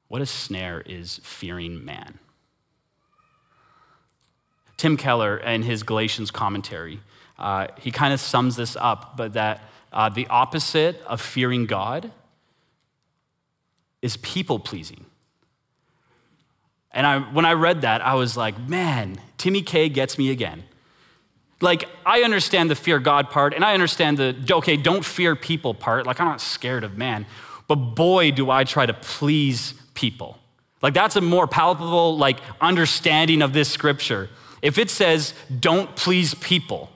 What 0.09 0.21
a 0.21 0.26
snare 0.26 0.83
is 0.85 1.21
fearing 1.23 1.85
man. 1.85 2.19
Tim 4.76 4.97
Keller, 4.97 5.37
in 5.37 5.62
his 5.62 5.85
Galatians 5.85 6.31
commentary, 6.31 7.00
uh, 7.38 7.69
he 7.79 7.91
kind 7.91 8.12
of 8.12 8.21
sums 8.21 8.57
this 8.57 8.76
up, 8.76 9.17
but 9.17 9.35
that 9.35 9.62
uh, 9.93 10.09
the 10.09 10.27
opposite 10.29 11.01
of 11.07 11.21
fearing 11.21 11.67
God 11.67 12.11
is 14.01 14.17
people 14.19 14.59
pleasing. 14.59 15.07
And 16.91 17.07
I, 17.07 17.21
when 17.21 17.45
I 17.45 17.53
read 17.53 17.83
that, 17.83 18.01
I 18.03 18.15
was 18.15 18.37
like, 18.37 18.59
man, 18.59 19.21
Timmy 19.39 19.63
K 19.63 19.89
gets 19.89 20.19
me 20.19 20.31
again. 20.31 20.65
Like, 21.61 21.89
I 22.05 22.23
understand 22.23 22.71
the 22.71 22.75
fear 22.75 22.99
God 22.99 23.31
part, 23.31 23.55
and 23.55 23.65
I 23.65 23.73
understand 23.75 24.19
the, 24.19 24.35
okay, 24.51 24.77
don't 24.77 25.05
fear 25.05 25.37
people 25.37 25.75
part. 25.75 26.07
Like, 26.07 26.21
I'm 26.21 26.27
not 26.27 26.41
scared 26.41 26.85
of 26.85 26.99
man. 26.99 27.25
But 27.69 27.77
boy, 27.77 28.33
do 28.33 28.51
I 28.51 28.65
try 28.65 28.85
to 28.85 28.93
please 28.93 29.75
people. 29.95 30.39
Like, 30.83 30.95
that's 30.95 31.15
a 31.15 31.21
more 31.21 31.47
palpable, 31.47 32.19
like, 32.19 32.41
understanding 32.61 33.41
of 33.41 33.53
this 33.53 33.71
scripture. 33.71 34.29
If 34.61 34.77
it 34.77 34.91
says, 34.91 35.33
don't 35.61 35.95
please 35.97 36.35
people, 36.35 36.91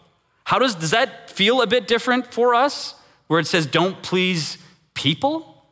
how 0.47 0.61
does, 0.61 0.77
does 0.77 0.93
that 0.93 1.29
feel 1.29 1.61
a 1.61 1.67
bit 1.67 1.89
different 1.89 2.33
for 2.33 2.55
us? 2.55 2.95
Where 3.27 3.41
it 3.41 3.49
says, 3.49 3.67
don't 3.67 4.01
please 4.01 4.59
people? 4.95 5.65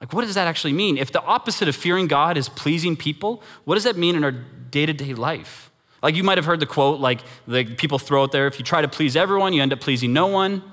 Like, 0.00 0.12
what 0.12 0.22
does 0.22 0.34
that 0.34 0.48
actually 0.48 0.72
mean? 0.72 0.98
If 0.98 1.12
the 1.12 1.22
opposite 1.22 1.68
of 1.68 1.76
fearing 1.76 2.08
God 2.08 2.36
is 2.36 2.48
pleasing 2.48 2.96
people, 2.96 3.40
what 3.66 3.76
does 3.76 3.84
that 3.84 3.96
mean 3.96 4.16
in 4.16 4.24
our 4.24 4.32
day 4.32 4.84
to 4.84 4.92
day 4.92 5.14
life? 5.14 5.70
Like 6.02 6.16
you 6.16 6.24
might 6.24 6.38
have 6.38 6.44
heard 6.44 6.58
the 6.58 6.66
quote, 6.66 6.98
like 6.98 7.20
the 7.46 7.64
people 7.64 8.00
throw 8.00 8.24
it 8.24 8.32
there 8.32 8.48
if 8.48 8.58
you 8.58 8.64
try 8.64 8.82
to 8.82 8.88
please 8.88 9.14
everyone, 9.14 9.52
you 9.52 9.62
end 9.62 9.72
up 9.72 9.78
pleasing 9.78 10.12
no 10.12 10.26
one. 10.26 10.64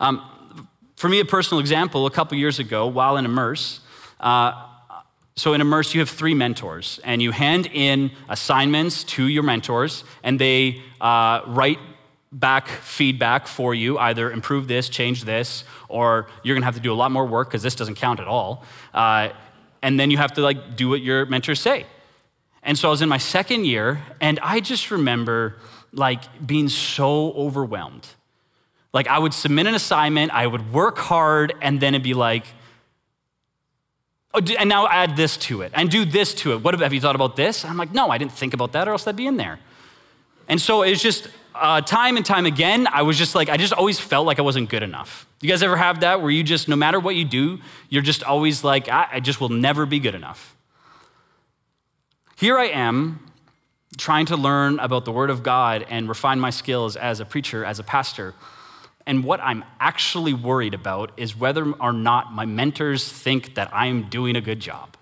Um, 0.00 0.28
for 0.96 1.08
me, 1.08 1.20
a 1.20 1.24
personal 1.24 1.60
example, 1.60 2.04
a 2.06 2.10
couple 2.10 2.36
years 2.36 2.58
ago, 2.58 2.88
while 2.88 3.16
in 3.16 3.24
Immerse, 3.24 3.78
uh, 4.18 4.73
so 5.36 5.52
in 5.52 5.60
Immerse, 5.60 5.94
you 5.94 6.00
have 6.00 6.10
three 6.10 6.34
mentors, 6.34 7.00
and 7.02 7.20
you 7.20 7.32
hand 7.32 7.66
in 7.72 8.12
assignments 8.28 9.02
to 9.04 9.26
your 9.26 9.42
mentors, 9.42 10.04
and 10.22 10.40
they 10.40 10.80
uh, 11.00 11.40
write 11.46 11.78
back 12.30 12.68
feedback 12.68 13.46
for 13.46 13.74
you 13.74 13.98
either 13.98 14.30
improve 14.30 14.68
this, 14.68 14.88
change 14.88 15.24
this, 15.24 15.64
or 15.88 16.28
you're 16.42 16.54
gonna 16.54 16.64
have 16.64 16.74
to 16.74 16.80
do 16.80 16.92
a 16.92 16.94
lot 16.94 17.10
more 17.10 17.26
work 17.26 17.48
because 17.48 17.62
this 17.62 17.74
doesn't 17.74 17.96
count 17.96 18.20
at 18.20 18.28
all. 18.28 18.64
Uh, 18.92 19.28
and 19.82 19.98
then 19.98 20.10
you 20.10 20.16
have 20.16 20.32
to 20.32 20.40
like 20.40 20.76
do 20.76 20.88
what 20.88 21.00
your 21.00 21.26
mentors 21.26 21.60
say. 21.60 21.86
And 22.62 22.78
so 22.78 22.88
I 22.88 22.90
was 22.90 23.02
in 23.02 23.08
my 23.08 23.18
second 23.18 23.66
year, 23.66 24.02
and 24.20 24.38
I 24.40 24.60
just 24.60 24.90
remember 24.90 25.56
like 25.92 26.46
being 26.46 26.68
so 26.68 27.32
overwhelmed. 27.32 28.06
Like 28.92 29.08
I 29.08 29.18
would 29.18 29.34
submit 29.34 29.66
an 29.66 29.74
assignment, 29.74 30.32
I 30.32 30.46
would 30.46 30.72
work 30.72 30.98
hard, 30.98 31.54
and 31.60 31.80
then 31.80 31.94
it'd 31.94 32.04
be 32.04 32.14
like, 32.14 32.46
oh, 34.34 34.40
and 34.58 34.68
now 34.68 34.86
add 34.88 35.16
this 35.16 35.36
to 35.38 35.62
it, 35.62 35.72
and 35.74 35.90
do 35.90 36.04
this 36.04 36.34
to 36.34 36.52
it. 36.52 36.62
What 36.62 36.78
have 36.78 36.92
you 36.92 37.00
thought 37.00 37.14
about 37.14 37.36
this? 37.36 37.64
And 37.64 37.70
I'm 37.70 37.76
like, 37.76 37.92
no, 37.92 38.10
I 38.10 38.18
didn't 38.18 38.32
think 38.32 38.52
about 38.52 38.72
that, 38.72 38.88
or 38.88 38.92
else 38.92 39.04
that'd 39.04 39.16
be 39.16 39.26
in 39.26 39.36
there. 39.36 39.58
And 40.48 40.60
so 40.60 40.82
it's 40.82 41.00
just 41.00 41.28
uh, 41.54 41.80
time 41.80 42.16
and 42.16 42.26
time 42.26 42.46
again, 42.46 42.88
I 42.90 43.02
was 43.02 43.16
just 43.16 43.34
like, 43.34 43.48
I 43.48 43.56
just 43.56 43.72
always 43.72 44.00
felt 44.00 44.26
like 44.26 44.38
I 44.38 44.42
wasn't 44.42 44.68
good 44.68 44.82
enough. 44.82 45.26
You 45.40 45.48
guys 45.48 45.62
ever 45.62 45.76
have 45.76 46.00
that 46.00 46.20
where 46.20 46.30
you 46.30 46.42
just, 46.42 46.68
no 46.68 46.76
matter 46.76 46.98
what 46.98 47.14
you 47.14 47.24
do, 47.24 47.60
you're 47.88 48.02
just 48.02 48.24
always 48.24 48.64
like, 48.64 48.88
I, 48.88 49.06
I 49.12 49.20
just 49.20 49.40
will 49.40 49.50
never 49.50 49.86
be 49.86 50.00
good 50.00 50.14
enough. 50.14 50.56
Here 52.36 52.58
I 52.58 52.66
am 52.66 53.20
trying 53.96 54.26
to 54.26 54.36
learn 54.36 54.80
about 54.80 55.04
the 55.04 55.12
Word 55.12 55.30
of 55.30 55.44
God 55.44 55.86
and 55.88 56.08
refine 56.08 56.40
my 56.40 56.50
skills 56.50 56.96
as 56.96 57.20
a 57.20 57.24
preacher, 57.24 57.64
as 57.64 57.78
a 57.78 57.84
pastor. 57.84 58.34
And 59.06 59.22
what 59.22 59.40
I'm 59.40 59.64
actually 59.80 60.32
worried 60.32 60.74
about 60.74 61.12
is 61.16 61.36
whether 61.36 61.70
or 61.72 61.92
not 61.92 62.32
my 62.32 62.46
mentors 62.46 63.06
think 63.10 63.54
that 63.54 63.68
I'm 63.72 64.08
doing 64.08 64.34
a 64.34 64.40
good 64.40 64.60
job. 64.60 64.96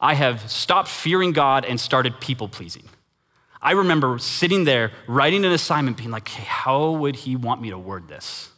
I 0.00 0.14
have 0.14 0.50
stopped 0.50 0.88
fearing 0.88 1.32
God 1.32 1.64
and 1.64 1.78
started 1.78 2.18
people 2.20 2.48
pleasing. 2.48 2.84
I 3.60 3.72
remember 3.72 4.18
sitting 4.18 4.64
there 4.64 4.90
writing 5.06 5.44
an 5.44 5.52
assignment, 5.52 5.96
being 5.96 6.10
like, 6.10 6.28
hey, 6.28 6.44
how 6.44 6.90
would 6.90 7.14
he 7.14 7.36
want 7.36 7.60
me 7.60 7.70
to 7.70 7.78
word 7.78 8.08
this? 8.08 8.50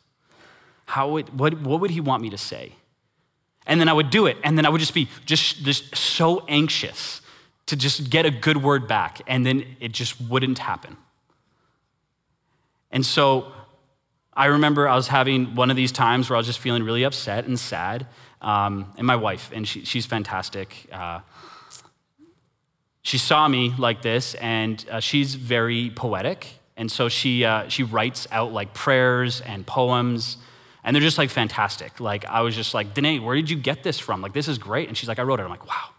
How 0.86 1.10
would, 1.10 1.38
what, 1.38 1.60
what 1.60 1.80
would 1.80 1.90
he 1.90 2.00
want 2.00 2.22
me 2.22 2.30
to 2.30 2.38
say? 2.38 2.72
And 3.66 3.80
then 3.80 3.88
I 3.88 3.92
would 3.92 4.10
do 4.10 4.26
it, 4.26 4.36
and 4.44 4.56
then 4.56 4.64
I 4.64 4.68
would 4.68 4.80
just 4.80 4.94
be 4.94 5.08
just, 5.26 5.62
just 5.64 5.94
so 5.96 6.44
anxious 6.48 7.20
to 7.66 7.76
just 7.76 8.10
get 8.10 8.26
a 8.26 8.30
good 8.30 8.62
word 8.62 8.86
back, 8.86 9.20
and 9.26 9.44
then 9.44 9.64
it 9.80 9.92
just 9.92 10.20
wouldn't 10.20 10.58
happen. 10.58 10.96
And 12.90 13.04
so 13.04 13.52
I 14.36 14.46
remember 14.46 14.88
I 14.88 14.96
was 14.96 15.08
having 15.08 15.54
one 15.54 15.70
of 15.70 15.76
these 15.76 15.92
times 15.92 16.28
where 16.28 16.36
I 16.36 16.38
was 16.38 16.46
just 16.46 16.58
feeling 16.58 16.82
really 16.82 17.04
upset 17.04 17.46
and 17.46 17.58
sad. 17.58 18.06
Um, 18.40 18.92
and 18.98 19.06
my 19.06 19.16
wife, 19.16 19.50
and 19.54 19.66
she, 19.66 19.84
she's 19.84 20.06
fantastic. 20.06 20.86
Uh, 20.92 21.20
she 23.02 23.16
saw 23.18 23.48
me 23.48 23.74
like 23.78 24.02
this, 24.02 24.34
and 24.34 24.84
uh, 24.90 25.00
she's 25.00 25.34
very 25.34 25.90
poetic. 25.94 26.58
And 26.76 26.90
so 26.90 27.08
she, 27.08 27.44
uh, 27.44 27.68
she 27.68 27.84
writes 27.84 28.26
out 28.32 28.52
like 28.52 28.74
prayers 28.74 29.40
and 29.40 29.66
poems, 29.66 30.36
and 30.82 30.94
they're 30.94 31.02
just 31.02 31.16
like 31.16 31.30
fantastic. 31.30 32.00
Like, 32.00 32.24
I 32.26 32.40
was 32.40 32.54
just 32.54 32.74
like, 32.74 32.92
Danae, 32.92 33.20
where 33.20 33.36
did 33.36 33.48
you 33.48 33.56
get 33.56 33.82
this 33.82 33.98
from? 33.98 34.20
Like, 34.20 34.34
this 34.34 34.48
is 34.48 34.58
great. 34.58 34.88
And 34.88 34.96
she's 34.96 35.08
like, 35.08 35.18
I 35.18 35.22
wrote 35.22 35.40
it. 35.40 35.44
I'm 35.44 35.50
like, 35.50 35.66
wow. 35.66 35.93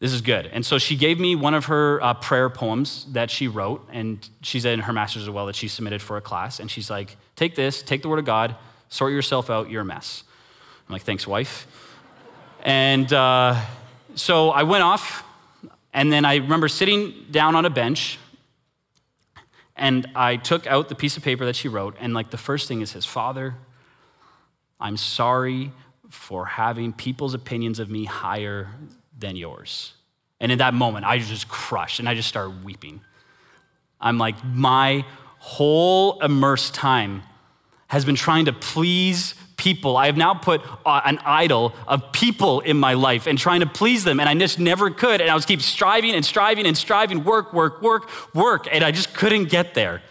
This 0.00 0.14
is 0.14 0.22
good. 0.22 0.46
And 0.46 0.64
so 0.64 0.78
she 0.78 0.96
gave 0.96 1.20
me 1.20 1.36
one 1.36 1.52
of 1.52 1.66
her 1.66 2.02
uh, 2.02 2.14
prayer 2.14 2.48
poems 2.48 3.06
that 3.12 3.30
she 3.30 3.48
wrote, 3.48 3.86
and 3.92 4.26
she 4.40 4.58
said 4.58 4.72
in 4.72 4.80
her 4.80 4.94
master's 4.94 5.24
as 5.24 5.30
well 5.30 5.44
that 5.46 5.54
she 5.54 5.68
submitted 5.68 6.00
for 6.00 6.16
a 6.16 6.22
class. 6.22 6.58
And 6.58 6.70
she's 6.70 6.90
like, 6.90 7.16
Take 7.36 7.54
this, 7.54 7.82
take 7.82 8.00
the 8.00 8.08
word 8.08 8.18
of 8.18 8.24
God, 8.24 8.56
sort 8.88 9.12
yourself 9.12 9.50
out, 9.50 9.70
you're 9.70 9.82
a 9.82 9.84
mess. 9.84 10.24
I'm 10.88 10.94
like, 10.94 11.02
Thanks, 11.02 11.26
wife. 11.26 11.66
And 12.62 13.12
uh, 13.12 13.60
so 14.14 14.50
I 14.50 14.62
went 14.62 14.82
off, 14.82 15.22
and 15.92 16.10
then 16.10 16.24
I 16.24 16.36
remember 16.36 16.68
sitting 16.68 17.26
down 17.30 17.54
on 17.54 17.66
a 17.66 17.70
bench, 17.70 18.18
And 19.76 20.06
I 20.14 20.36
took 20.36 20.66
out 20.66 20.88
the 20.88 20.94
piece 20.94 21.18
of 21.18 21.22
paper 21.22 21.44
that 21.44 21.56
she 21.56 21.68
wrote, 21.68 21.94
and 22.00 22.14
like 22.14 22.30
the 22.30 22.38
first 22.38 22.68
thing 22.68 22.80
is, 22.80 22.92
His 22.92 23.04
Father, 23.04 23.54
I'm 24.80 24.96
sorry 24.96 25.72
for 26.08 26.46
having 26.46 26.94
people's 26.94 27.34
opinions 27.34 27.78
of 27.78 27.90
me 27.90 28.06
higher 28.06 28.68
than 29.20 29.36
yours. 29.36 29.92
And 30.40 30.50
in 30.50 30.58
that 30.58 30.74
moment, 30.74 31.04
I 31.04 31.18
just 31.18 31.48
crushed 31.48 32.00
and 32.00 32.08
I 32.08 32.14
just 32.14 32.28
started 32.28 32.64
weeping. 32.64 33.00
I'm 34.00 34.18
like, 34.18 34.42
my 34.44 35.04
whole 35.38 36.20
immersed 36.20 36.74
time 36.74 37.22
has 37.88 38.04
been 38.04 38.14
trying 38.14 38.46
to 38.46 38.52
please 38.52 39.34
people. 39.56 39.96
I 39.96 40.06
have 40.06 40.16
now 40.16 40.32
put 40.32 40.62
uh, 40.86 41.02
an 41.04 41.18
idol 41.24 41.74
of 41.86 42.12
people 42.12 42.60
in 42.60 42.78
my 42.78 42.94
life 42.94 43.26
and 43.26 43.38
trying 43.38 43.60
to 43.60 43.66
please 43.66 44.04
them, 44.04 44.18
and 44.18 44.28
I 44.28 44.34
just 44.34 44.58
never 44.58 44.90
could. 44.90 45.20
And 45.20 45.30
I 45.30 45.34
was 45.34 45.44
keep 45.44 45.60
striving 45.60 46.14
and 46.14 46.24
striving 46.24 46.66
and 46.66 46.76
striving, 46.76 47.24
work, 47.24 47.52
work, 47.52 47.82
work, 47.82 48.34
work, 48.34 48.68
and 48.72 48.82
I 48.82 48.90
just 48.90 49.12
couldn't 49.12 49.50
get 49.50 49.74
there. 49.74 50.02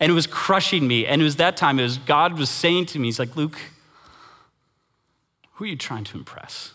And 0.00 0.10
it 0.10 0.14
was 0.14 0.26
crushing 0.26 0.86
me. 0.86 1.06
And 1.06 1.20
it 1.20 1.24
was 1.24 1.36
that 1.36 1.56
time, 1.56 1.78
it 1.78 1.82
was 1.82 1.98
God 1.98 2.38
was 2.38 2.50
saying 2.50 2.86
to 2.86 2.98
me, 2.98 3.08
He's 3.08 3.18
like, 3.18 3.36
Luke, 3.36 3.58
who 5.54 5.64
are 5.64 5.68
you 5.68 5.76
trying 5.76 6.04
to 6.04 6.18
impress? 6.18 6.72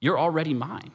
You're 0.00 0.18
already 0.18 0.54
mine. 0.54 0.90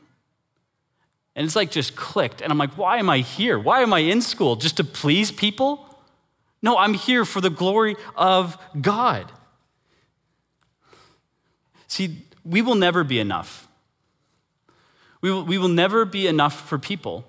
And 1.35 1.45
it's 1.45 1.55
like 1.55 1.71
just 1.71 1.95
clicked. 1.95 2.41
And 2.41 2.51
I'm 2.51 2.57
like, 2.57 2.77
why 2.77 2.97
am 2.97 3.09
I 3.09 3.19
here? 3.19 3.57
Why 3.57 3.81
am 3.81 3.93
I 3.93 3.99
in 3.99 4.21
school? 4.21 4.55
Just 4.55 4.77
to 4.77 4.83
please 4.83 5.31
people? 5.31 5.87
No, 6.61 6.77
I'm 6.77 6.93
here 6.93 7.25
for 7.25 7.41
the 7.41 7.49
glory 7.49 7.95
of 8.15 8.57
God. 8.79 9.31
See, 11.87 12.25
we 12.45 12.61
will 12.61 12.75
never 12.75 13.03
be 13.03 13.19
enough. 13.19 13.67
We 15.21 15.31
will, 15.31 15.43
we 15.43 15.57
will 15.57 15.67
never 15.67 16.05
be 16.05 16.27
enough 16.27 16.67
for 16.67 16.77
people. 16.77 17.25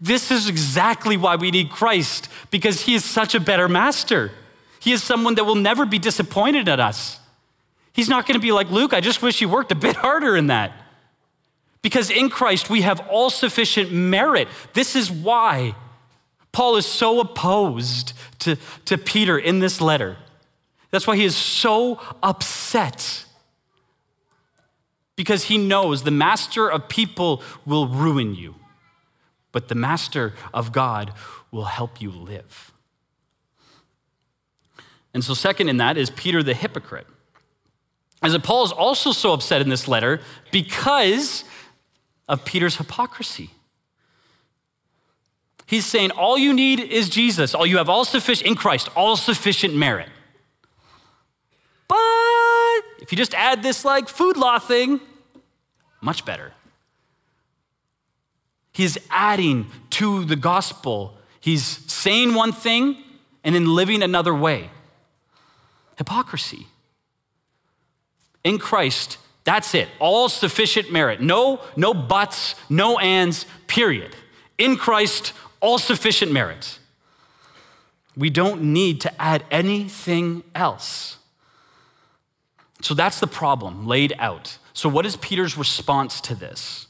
This 0.00 0.30
is 0.30 0.48
exactly 0.48 1.16
why 1.16 1.36
we 1.36 1.50
need 1.50 1.70
Christ, 1.70 2.28
because 2.50 2.82
he 2.82 2.94
is 2.94 3.04
such 3.04 3.34
a 3.34 3.40
better 3.40 3.68
master. 3.68 4.32
He 4.80 4.92
is 4.92 5.02
someone 5.02 5.34
that 5.34 5.44
will 5.44 5.54
never 5.54 5.84
be 5.84 5.98
disappointed 5.98 6.68
at 6.68 6.80
us. 6.80 7.20
He's 7.94 8.08
not 8.08 8.26
going 8.26 8.34
to 8.34 8.42
be 8.42 8.52
like, 8.52 8.70
Luke, 8.70 8.92
I 8.92 9.00
just 9.00 9.22
wish 9.22 9.40
you 9.40 9.48
worked 9.48 9.70
a 9.70 9.76
bit 9.76 9.94
harder 9.94 10.36
in 10.36 10.48
that. 10.48 10.72
Because 11.80 12.10
in 12.10 12.28
Christ, 12.28 12.68
we 12.68 12.82
have 12.82 13.00
all 13.08 13.30
sufficient 13.30 13.92
merit. 13.92 14.48
This 14.72 14.96
is 14.96 15.12
why 15.12 15.76
Paul 16.50 16.76
is 16.76 16.86
so 16.86 17.20
opposed 17.20 18.12
to, 18.40 18.56
to 18.86 18.98
Peter 18.98 19.38
in 19.38 19.60
this 19.60 19.80
letter. 19.80 20.16
That's 20.90 21.06
why 21.06 21.14
he 21.16 21.24
is 21.24 21.36
so 21.36 22.00
upset. 22.20 23.26
Because 25.14 25.44
he 25.44 25.56
knows 25.56 26.02
the 26.02 26.10
master 26.10 26.68
of 26.68 26.88
people 26.88 27.42
will 27.64 27.86
ruin 27.86 28.34
you, 28.34 28.56
but 29.52 29.68
the 29.68 29.76
master 29.76 30.34
of 30.52 30.72
God 30.72 31.12
will 31.52 31.66
help 31.66 32.00
you 32.00 32.10
live. 32.10 32.72
And 35.12 35.22
so, 35.22 35.32
second 35.32 35.68
in 35.68 35.76
that 35.76 35.96
is 35.96 36.10
Peter 36.10 36.42
the 36.42 36.54
hypocrite. 36.54 37.06
As 38.24 38.36
Paul 38.38 38.64
is 38.64 38.72
also 38.72 39.12
so 39.12 39.34
upset 39.34 39.60
in 39.60 39.68
this 39.68 39.86
letter 39.86 40.20
because 40.50 41.44
of 42.26 42.44
Peter's 42.46 42.76
hypocrisy. 42.76 43.50
He's 45.66 45.84
saying 45.84 46.10
all 46.10 46.38
you 46.38 46.54
need 46.54 46.80
is 46.80 47.10
Jesus. 47.10 47.54
All 47.54 47.66
you 47.66 47.76
have 47.76 47.90
all 47.90 48.04
sufficient 48.04 48.48
in 48.48 48.54
Christ, 48.54 48.88
all 48.96 49.16
sufficient 49.16 49.74
merit. 49.76 50.08
But 51.86 51.96
if 53.00 53.08
you 53.10 53.16
just 53.16 53.34
add 53.34 53.62
this 53.62 53.84
like 53.84 54.08
food 54.08 54.38
law 54.38 54.58
thing, 54.58 55.00
much 56.00 56.24
better. 56.24 56.52
He's 58.72 58.96
adding 59.10 59.66
to 59.90 60.24
the 60.24 60.36
gospel. 60.36 61.18
He's 61.40 61.62
saying 61.62 62.34
one 62.34 62.52
thing 62.52 62.96
and 63.44 63.54
then 63.54 63.66
living 63.66 64.02
another 64.02 64.34
way. 64.34 64.70
Hypocrisy. 65.98 66.66
In 68.44 68.58
Christ, 68.58 69.18
that's 69.44 69.74
it. 69.74 69.88
All 69.98 70.28
sufficient 70.28 70.92
merit. 70.92 71.20
No, 71.20 71.60
no 71.76 71.92
buts, 71.94 72.54
no 72.68 72.98
ands, 72.98 73.46
period. 73.66 74.14
In 74.58 74.76
Christ, 74.76 75.32
all 75.60 75.78
sufficient 75.78 76.30
merit. 76.30 76.78
We 78.16 78.30
don't 78.30 78.62
need 78.72 79.00
to 79.00 79.20
add 79.20 79.44
anything 79.50 80.44
else. 80.54 81.18
So 82.80 82.94
that's 82.94 83.18
the 83.18 83.26
problem 83.26 83.86
laid 83.86 84.14
out. 84.18 84.58
So, 84.74 84.88
what 84.88 85.06
is 85.06 85.16
Peter's 85.16 85.56
response 85.56 86.20
to 86.22 86.34
this? 86.34 86.86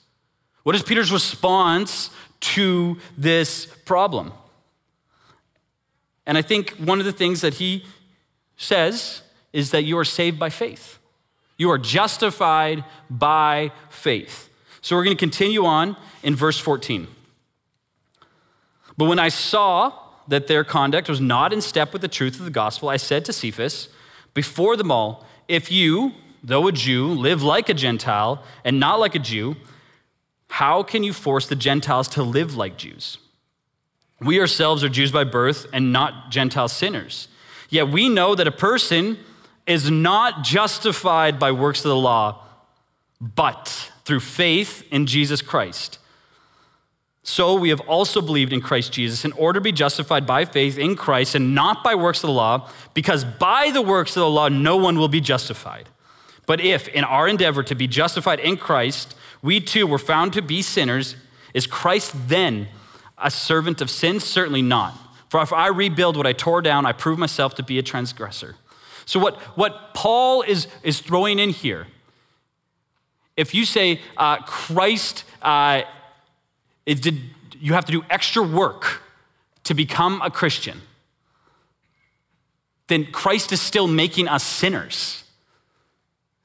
What 0.64 0.74
is 0.74 0.83
Peter's 0.83 1.12
response 1.12 2.11
to 2.40 2.98
this 3.16 3.66
problem? 3.85 4.33
And 6.26 6.38
I 6.38 6.42
think 6.42 6.70
one 6.72 6.98
of 6.98 7.05
the 7.05 7.12
things 7.12 7.42
that 7.42 7.55
he 7.55 7.85
says 8.57 9.22
is 9.52 9.70
that 9.70 9.85
you 9.85 9.98
are 9.98 10.05
saved 10.05 10.38
by 10.38 10.48
faith. 10.48 10.98
You 11.57 11.71
are 11.71 11.79
justified 11.79 12.85
by 13.09 13.73
faith. 13.88 14.51
So 14.81 14.97
we're 14.97 15.05
going 15.05 15.17
to 15.17 15.21
continue 15.21 15.64
on 15.64 15.97
in 16.23 16.35
verse 16.35 16.59
14. 16.59 17.07
But 18.97 19.07
when 19.07 19.19
I 19.19 19.29
saw 19.29 19.93
that 20.29 20.47
their 20.47 20.64
conduct 20.64 21.09
was 21.09 21.21
not 21.21 21.53
in 21.53 21.61
step 21.61 21.93
with 21.93 22.03
the 22.03 22.09
truth 22.09 22.38
of 22.38 22.45
the 22.45 22.51
gospel, 22.51 22.88
I 22.88 22.97
said 22.97 23.25
to 23.27 23.33
Cephas, 23.33 23.88
before 24.35 24.77
them 24.77 24.90
all, 24.90 25.25
if 25.49 25.71
you, 25.71 26.12
though 26.43 26.67
a 26.67 26.73
Jew, 26.73 27.09
live 27.09 27.43
like 27.43 27.69
a 27.69 27.75
Gentile 27.75 28.43
and 28.64 28.81
not 28.81 29.01
like 29.01 29.14
a 29.14 29.19
Jew, 29.19 29.57
how 30.49 30.83
can 30.83 31.03
you 31.03 31.12
force 31.12 31.47
the 31.47 31.57
Gentiles 31.57 32.09
to 32.09 32.23
live 32.23 32.57
like 32.57 32.77
Jews? 32.77 33.19
We 34.21 34.40
ourselves 34.40 34.85
are 34.85 34.88
Jews 34.88 35.11
by 35.11 35.25
birth 35.25 35.67
and 35.73 35.93
not 35.93 36.31
Gentile 36.31 36.69
sinners. 36.69 37.29
Yet 37.69 37.88
we 37.88 38.09
know 38.09 38.35
that 38.35 38.47
a 38.47 38.53
person 38.53 39.19
is 39.66 39.90
not 39.90 40.42
justified 40.44 41.38
by 41.38 41.53
works 41.53 41.81
of 41.81 41.88
the 41.88 41.96
law, 41.96 42.42
but 43.20 43.90
through 44.05 44.20
faith 44.20 44.87
in 44.90 45.07
Jesus 45.07 45.40
Christ. 45.40 45.98
So 47.22 47.55
we 47.55 47.70
have 47.70 47.81
also 47.81 48.20
believed 48.20 48.53
in 48.53 48.61
Christ 48.61 48.92
Jesus 48.92 49.24
in 49.24 49.33
order 49.33 49.59
to 49.59 49.64
be 49.64 49.72
justified 49.72 50.27
by 50.27 50.44
faith 50.44 50.77
in 50.77 50.94
Christ 50.94 51.35
and 51.35 51.55
not 51.55 51.83
by 51.83 51.94
works 51.94 52.22
of 52.22 52.29
the 52.29 52.35
law, 52.35 52.68
because 52.92 53.24
by 53.24 53.70
the 53.72 53.81
works 53.81 54.11
of 54.11 54.20
the 54.20 54.29
law 54.29 54.48
no 54.48 54.77
one 54.77 54.98
will 54.98 55.09
be 55.09 55.22
justified. 55.22 55.88
But 56.44 56.61
if, 56.61 56.87
in 56.88 57.03
our 57.03 57.27
endeavor 57.27 57.62
to 57.62 57.74
be 57.74 57.87
justified 57.87 58.40
in 58.40 58.59
Christ, 58.59 59.16
we 59.40 59.59
too 59.61 59.87
were 59.87 59.98
found 59.98 60.35
to 60.35 60.42
be 60.42 60.61
sinners, 60.61 61.16
is 61.55 61.66
Christ 61.66 62.12
then 62.29 62.68
a 63.16 63.31
servant 63.31 63.81
of 63.81 63.88
sin? 63.88 64.20
Certainly 64.20 64.62
not. 64.62 64.94
For 65.31 65.40
if 65.40 65.53
I 65.53 65.68
rebuild 65.68 66.18
what 66.18 66.27
I 66.27 66.35
tore 66.35 66.61
down, 66.61 66.85
I 66.85 66.92
prove 66.92 67.18
myself 67.18 67.55
to 67.55 67.62
be 67.62 67.79
a 67.79 67.83
transgressor. 67.83 68.57
So, 69.07 69.21
what, 69.21 69.37
what 69.57 69.95
Paul 69.95 70.43
is, 70.43 70.67
is 70.83 71.01
throwing 71.01 71.38
in 71.38 71.51
here, 71.51 71.87
if 73.37 73.55
you 73.55 73.64
say 73.64 74.01
uh, 74.17 74.38
Christ, 74.38 75.25
uh, 75.43 75.83
did, 76.87 77.21
you 77.59 77.75
have 77.75 77.85
to 77.87 77.93
do 77.93 78.05
extra 78.09 78.43
work 78.43 79.03
to 79.64 79.75
become 79.75 80.23
a 80.23 80.31
Christian, 80.31 80.83
then 82.88 83.07
Christ 83.07 83.53
is 83.53 83.61
still 83.61 83.88
making 83.88 84.29
us 84.29 84.45
sinners. 84.45 85.25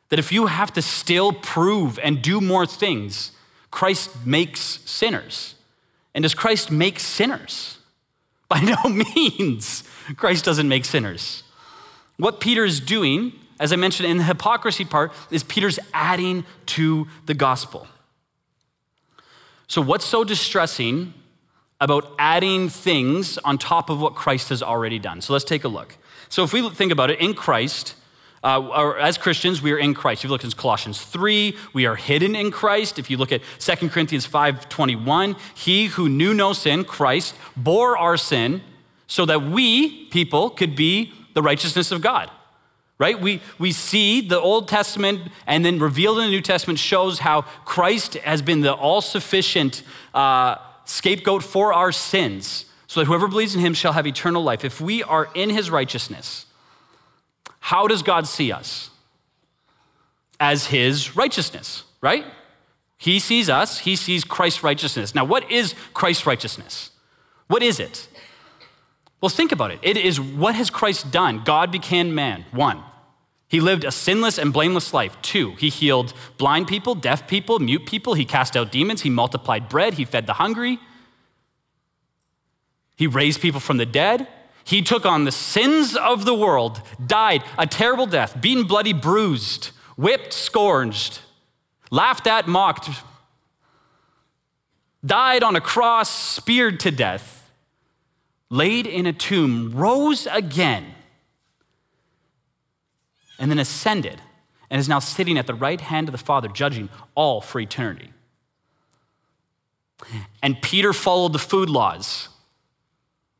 That 0.09 0.19
if 0.19 0.31
you 0.31 0.47
have 0.47 0.73
to 0.73 0.81
still 0.81 1.31
prove 1.31 1.99
and 1.99 2.21
do 2.21 2.41
more 2.41 2.65
things, 2.65 3.31
Christ 3.69 4.25
makes 4.25 4.59
sinners. 4.59 5.55
And 6.15 6.23
does 6.23 6.33
Christ 6.33 6.71
make 6.71 6.99
sinners? 6.99 7.77
By 8.49 8.61
no 8.61 8.89
means. 8.89 9.83
Christ 10.17 10.43
doesn't 10.43 10.67
make 10.67 10.85
sinners. 10.85 11.43
What 12.19 12.41
Peter 12.41 12.65
is 12.65 12.81
doing, 12.81 13.31
as 13.61 13.71
I 13.71 13.77
mentioned 13.77 14.09
in 14.09 14.17
the 14.17 14.25
hypocrisy 14.25 14.83
part, 14.83 15.13
is 15.31 15.41
Peter's 15.41 15.79
adding 15.93 16.45
to 16.65 17.07
the 17.27 17.33
gospel. 17.33 17.87
So, 19.67 19.81
what's 19.81 20.03
so 20.03 20.25
distressing 20.25 21.13
about 21.79 22.13
adding 22.19 22.67
things 22.67 23.37
on 23.37 23.57
top 23.57 23.89
of 23.89 24.01
what 24.01 24.15
Christ 24.15 24.49
has 24.49 24.61
already 24.61 24.99
done? 24.99 25.21
So, 25.21 25.31
let's 25.31 25.45
take 25.45 25.63
a 25.63 25.69
look. 25.69 25.95
So, 26.27 26.43
if 26.43 26.51
we 26.51 26.69
think 26.71 26.91
about 26.91 27.09
it, 27.09 27.21
in 27.21 27.33
Christ, 27.33 27.95
uh, 28.43 28.67
or 28.67 28.99
as 28.99 29.17
Christians, 29.17 29.61
we 29.61 29.71
are 29.71 29.79
in 29.79 29.93
Christ. 29.93 30.19
If 30.19 30.23
you 30.25 30.29
look 30.31 30.43
at 30.43 30.57
Colossians 30.57 31.01
3, 31.01 31.55
we 31.71 31.85
are 31.85 31.95
hidden 31.95 32.35
in 32.35 32.51
Christ. 32.51 32.99
If 32.99 33.09
you 33.09 33.15
look 33.15 33.31
at 33.31 33.41
2 33.59 33.91
Corinthians 33.91 34.25
5:21, 34.25 35.37
he 35.53 35.85
who 35.85 36.09
knew 36.09 36.33
no 36.33 36.51
sin, 36.51 36.83
Christ, 36.83 37.33
bore 37.55 37.97
our 37.97 38.17
sin 38.17 38.61
so 39.07 39.25
that 39.25 39.41
we, 39.41 40.05
people, 40.07 40.49
could 40.49 40.75
be 40.75 41.13
the 41.33 41.41
righteousness 41.41 41.91
of 41.91 42.01
God. 42.01 42.29
Right? 42.97 43.17
We, 43.19 43.41
we 43.57 43.71
see 43.71 44.19
the 44.19 44.37
Old 44.37 44.67
Testament 44.67 45.31
and 45.47 45.63
then 45.63 45.79
revealed 45.79 46.17
in 46.17 46.25
the 46.25 46.31
New 46.31 46.41
Testament 46.41 46.79
shows 46.79 47.19
how 47.19 47.43
Christ 47.63 48.15
has 48.15 48.41
been 48.41 48.59
the 48.59 48.73
all 48.73 48.99
sufficient 48.99 49.83
uh, 50.13 50.57
scapegoat 50.83 51.41
for 51.41 51.71
our 51.71 51.93
sins, 51.93 52.65
so 52.87 52.99
that 52.99 53.05
whoever 53.05 53.29
believes 53.29 53.55
in 53.55 53.61
him 53.61 53.73
shall 53.73 53.93
have 53.93 54.05
eternal 54.05 54.43
life. 54.43 54.65
If 54.65 54.81
we 54.81 55.01
are 55.01 55.29
in 55.33 55.49
his 55.49 55.69
righteousness, 55.69 56.45
how 57.61 57.87
does 57.87 58.03
God 58.03 58.27
see 58.27 58.51
us? 58.51 58.89
As 60.37 60.67
his 60.67 61.15
righteousness, 61.15 61.83
right? 62.01 62.25
He 62.97 63.19
sees 63.19 63.49
us, 63.49 63.79
he 63.79 63.95
sees 63.95 64.25
Christ's 64.25 64.61
righteousness. 64.61 65.15
Now, 65.15 65.23
what 65.23 65.49
is 65.49 65.73
Christ's 65.93 66.25
righteousness? 66.25 66.89
What 67.47 67.63
is 67.63 67.79
it? 67.79 68.08
Well, 69.21 69.29
think 69.29 69.51
about 69.51 69.71
it. 69.71 69.79
It 69.81 69.97
is 69.97 70.19
what 70.19 70.55
has 70.55 70.69
Christ 70.69 71.11
done? 71.11 71.43
God 71.43 71.71
became 71.71 72.15
man. 72.15 72.45
One, 72.51 72.83
he 73.47 73.59
lived 73.59 73.83
a 73.83 73.91
sinless 73.91 74.37
and 74.37 74.53
blameless 74.53 74.93
life. 74.93 75.17
Two, 75.21 75.51
he 75.55 75.69
healed 75.69 76.13
blind 76.37 76.67
people, 76.67 76.95
deaf 76.95 77.27
people, 77.27 77.59
mute 77.59 77.85
people. 77.85 78.13
He 78.13 78.25
cast 78.25 78.55
out 78.55 78.71
demons. 78.71 79.01
He 79.01 79.09
multiplied 79.09 79.67
bread. 79.67 79.95
He 79.95 80.05
fed 80.05 80.27
the 80.27 80.33
hungry. 80.33 80.79
He 82.95 83.07
raised 83.07 83.41
people 83.41 83.59
from 83.59 83.77
the 83.77 83.85
dead. 83.85 84.27
He 84.63 84.83
took 84.83 85.05
on 85.05 85.23
the 85.23 85.31
sins 85.31 85.95
of 85.95 86.25
the 86.25 86.35
world, 86.35 86.81
died 87.03 87.43
a 87.57 87.65
terrible 87.65 88.05
death, 88.05 88.39
beaten, 88.39 88.65
bloody, 88.65 88.93
bruised, 88.93 89.71
whipped, 89.97 90.31
scourged, 90.31 91.19
laughed 91.89 92.27
at, 92.27 92.47
mocked, 92.47 92.89
died 95.03 95.41
on 95.41 95.55
a 95.55 95.61
cross, 95.61 96.09
speared 96.09 96.79
to 96.81 96.91
death, 96.91 97.38
laid 98.49 98.87
in 98.87 99.05
a 99.05 99.13
tomb, 99.13 99.71
rose 99.75 100.27
again, 100.31 100.95
and 103.37 103.49
then 103.49 103.59
ascended 103.59 104.21
and 104.69 104.79
is 104.79 104.89
now 104.89 104.99
sitting 104.99 105.37
at 105.37 105.47
the 105.47 105.53
right 105.53 105.81
hand 105.81 106.07
of 106.07 106.11
the 106.11 106.17
Father, 106.17 106.47
judging 106.47 106.89
all 107.15 107.41
for 107.41 107.59
eternity. 107.59 108.11
And 110.41 110.61
Peter 110.61 110.93
followed 110.93 111.33
the 111.33 111.39
food 111.39 111.69
laws. 111.69 112.29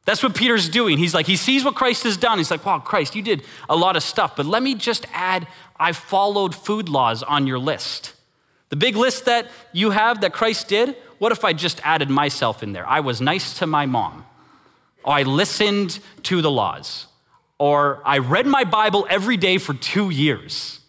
That's 0.06 0.24
what 0.24 0.36
Peter's 0.36 0.70
doing. 0.70 0.98
He's 0.98 1.14
like, 1.14 1.28
he 1.28 1.36
sees 1.36 1.64
what 1.64 1.76
Christ 1.76 2.04
has 2.04 2.18
done. 2.18 2.40
He's 2.40 2.50
like, 2.50 2.66
wow, 2.66 2.80
Christ, 2.80 3.16
you 3.16 3.22
did 3.22 3.44
a 3.70 3.76
lot 3.76 3.96
of 3.96 4.02
stuff, 4.02 4.36
but 4.36 4.46
let 4.46 4.64
me 4.64 4.74
just 4.74 5.06
add, 5.14 5.48
I 5.80 5.92
followed 5.92 6.56
food 6.56 6.90
laws 6.90 7.22
on 7.22 7.46
your 7.46 7.60
list. 7.60 8.14
The 8.70 8.76
big 8.76 8.96
list 8.96 9.26
that 9.26 9.48
you 9.72 9.92
have 9.92 10.22
that 10.22 10.34
Christ 10.34 10.68
did, 10.68 10.96
what 11.20 11.32
if 11.32 11.44
I 11.44 11.54
just 11.54 11.80
added 11.84 12.10
myself 12.10 12.64
in 12.64 12.74
there? 12.74 12.88
I 12.88 13.02
was 13.02 13.22
nice 13.22 13.58
to 13.60 13.68
my 13.68 13.86
mom, 13.86 14.26
or 15.04 15.14
I 15.14 15.24
listened 15.24 16.00
to 16.24 16.42
the 16.42 16.52
laws, 16.52 17.08
or 17.58 18.02
I 18.06 18.18
read 18.20 18.46
my 18.46 18.64
Bible 18.64 19.08
every 19.10 19.38
day 19.38 19.58
for 19.58 19.74
two 19.74 20.10
years. 20.10 20.80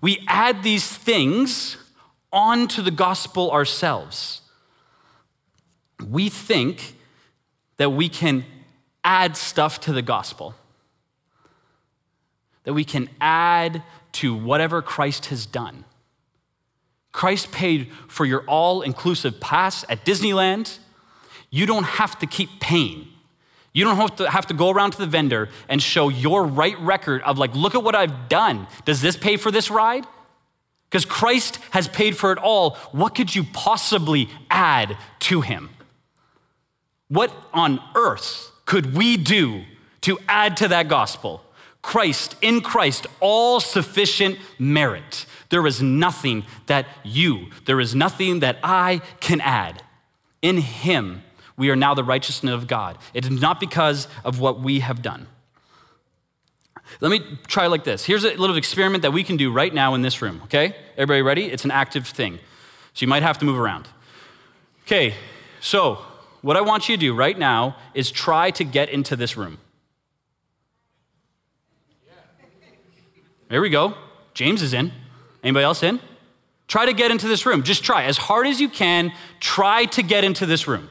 We 0.00 0.24
add 0.28 0.62
these 0.62 0.86
things 0.86 1.76
onto 2.32 2.82
the 2.82 2.90
gospel 2.90 3.50
ourselves. 3.50 4.42
We 6.06 6.28
think 6.28 6.94
that 7.78 7.90
we 7.90 8.08
can 8.08 8.44
add 9.02 9.36
stuff 9.36 9.80
to 9.80 9.92
the 9.92 10.02
gospel, 10.02 10.54
that 12.64 12.74
we 12.74 12.84
can 12.84 13.08
add 13.20 13.82
to 14.12 14.34
whatever 14.34 14.82
Christ 14.82 15.26
has 15.26 15.46
done. 15.46 15.84
Christ 17.12 17.50
paid 17.50 17.90
for 18.06 18.24
your 18.24 18.42
all 18.42 18.82
inclusive 18.82 19.40
pass 19.40 19.84
at 19.88 20.04
Disneyland. 20.04 20.78
You 21.50 21.66
don't 21.66 21.84
have 21.84 22.18
to 22.18 22.26
keep 22.26 22.60
paying. 22.60 23.08
You 23.72 23.84
don't 23.84 23.96
have 23.96 24.16
to, 24.16 24.30
have 24.30 24.46
to 24.48 24.54
go 24.54 24.70
around 24.70 24.92
to 24.92 24.98
the 24.98 25.06
vendor 25.06 25.50
and 25.68 25.82
show 25.82 26.08
your 26.08 26.44
right 26.44 26.78
record 26.80 27.22
of, 27.22 27.38
like, 27.38 27.54
look 27.54 27.74
at 27.74 27.82
what 27.82 27.94
I've 27.94 28.28
done. 28.28 28.66
Does 28.84 29.00
this 29.00 29.16
pay 29.16 29.36
for 29.36 29.50
this 29.50 29.70
ride? 29.70 30.06
Because 30.90 31.04
Christ 31.04 31.58
has 31.70 31.86
paid 31.86 32.16
for 32.16 32.32
it 32.32 32.38
all. 32.38 32.70
What 32.92 33.14
could 33.14 33.34
you 33.34 33.44
possibly 33.52 34.28
add 34.50 34.96
to 35.20 35.42
him? 35.42 35.70
What 37.08 37.32
on 37.52 37.80
earth 37.94 38.50
could 38.64 38.96
we 38.96 39.16
do 39.16 39.64
to 40.02 40.18
add 40.28 40.56
to 40.58 40.68
that 40.68 40.88
gospel? 40.88 41.42
Christ, 41.82 42.36
in 42.42 42.60
Christ, 42.60 43.06
all 43.20 43.60
sufficient 43.60 44.38
merit. 44.58 45.26
There 45.50 45.66
is 45.66 45.80
nothing 45.80 46.44
that 46.66 46.86
you, 47.04 47.46
there 47.64 47.80
is 47.80 47.94
nothing 47.94 48.40
that 48.40 48.58
I 48.62 49.00
can 49.20 49.40
add. 49.40 49.82
In 50.42 50.58
Him, 50.58 51.22
we 51.58 51.68
are 51.68 51.76
now 51.76 51.92
the 51.92 52.04
righteousness 52.04 52.54
of 52.54 52.66
God. 52.66 52.96
It 53.12 53.26
is 53.26 53.30
not 53.30 53.60
because 53.60 54.08
of 54.24 54.40
what 54.40 54.60
we 54.60 54.80
have 54.80 55.02
done. 55.02 55.26
Let 57.00 57.10
me 57.10 57.20
try 57.46 57.66
like 57.66 57.84
this. 57.84 58.04
Here's 58.04 58.24
a 58.24 58.34
little 58.36 58.56
experiment 58.56 59.02
that 59.02 59.12
we 59.12 59.22
can 59.22 59.36
do 59.36 59.52
right 59.52 59.74
now 59.74 59.94
in 59.94 60.00
this 60.00 60.22
room, 60.22 60.40
okay? 60.44 60.74
Everybody 60.96 61.20
ready? 61.20 61.44
It's 61.46 61.64
an 61.64 61.70
active 61.70 62.06
thing. 62.06 62.38
So 62.94 63.04
you 63.04 63.08
might 63.08 63.22
have 63.22 63.38
to 63.38 63.44
move 63.44 63.58
around. 63.58 63.88
Okay, 64.84 65.14
so 65.60 65.98
what 66.40 66.56
I 66.56 66.62
want 66.62 66.88
you 66.88 66.96
to 66.96 67.00
do 67.00 67.14
right 67.14 67.38
now 67.38 67.76
is 67.92 68.10
try 68.10 68.50
to 68.52 68.64
get 68.64 68.88
into 68.88 69.16
this 69.16 69.36
room. 69.36 69.58
There 73.48 73.60
we 73.60 73.70
go. 73.70 73.94
James 74.32 74.62
is 74.62 74.72
in. 74.72 74.92
Anybody 75.42 75.64
else 75.64 75.82
in? 75.82 76.00
Try 76.68 76.86
to 76.86 76.92
get 76.92 77.10
into 77.10 77.26
this 77.26 77.46
room. 77.46 77.62
Just 77.62 77.82
try. 77.82 78.04
As 78.04 78.16
hard 78.16 78.46
as 78.46 78.60
you 78.60 78.68
can, 78.68 79.12
try 79.40 79.86
to 79.86 80.02
get 80.02 80.22
into 80.22 80.46
this 80.46 80.68
room. 80.68 80.88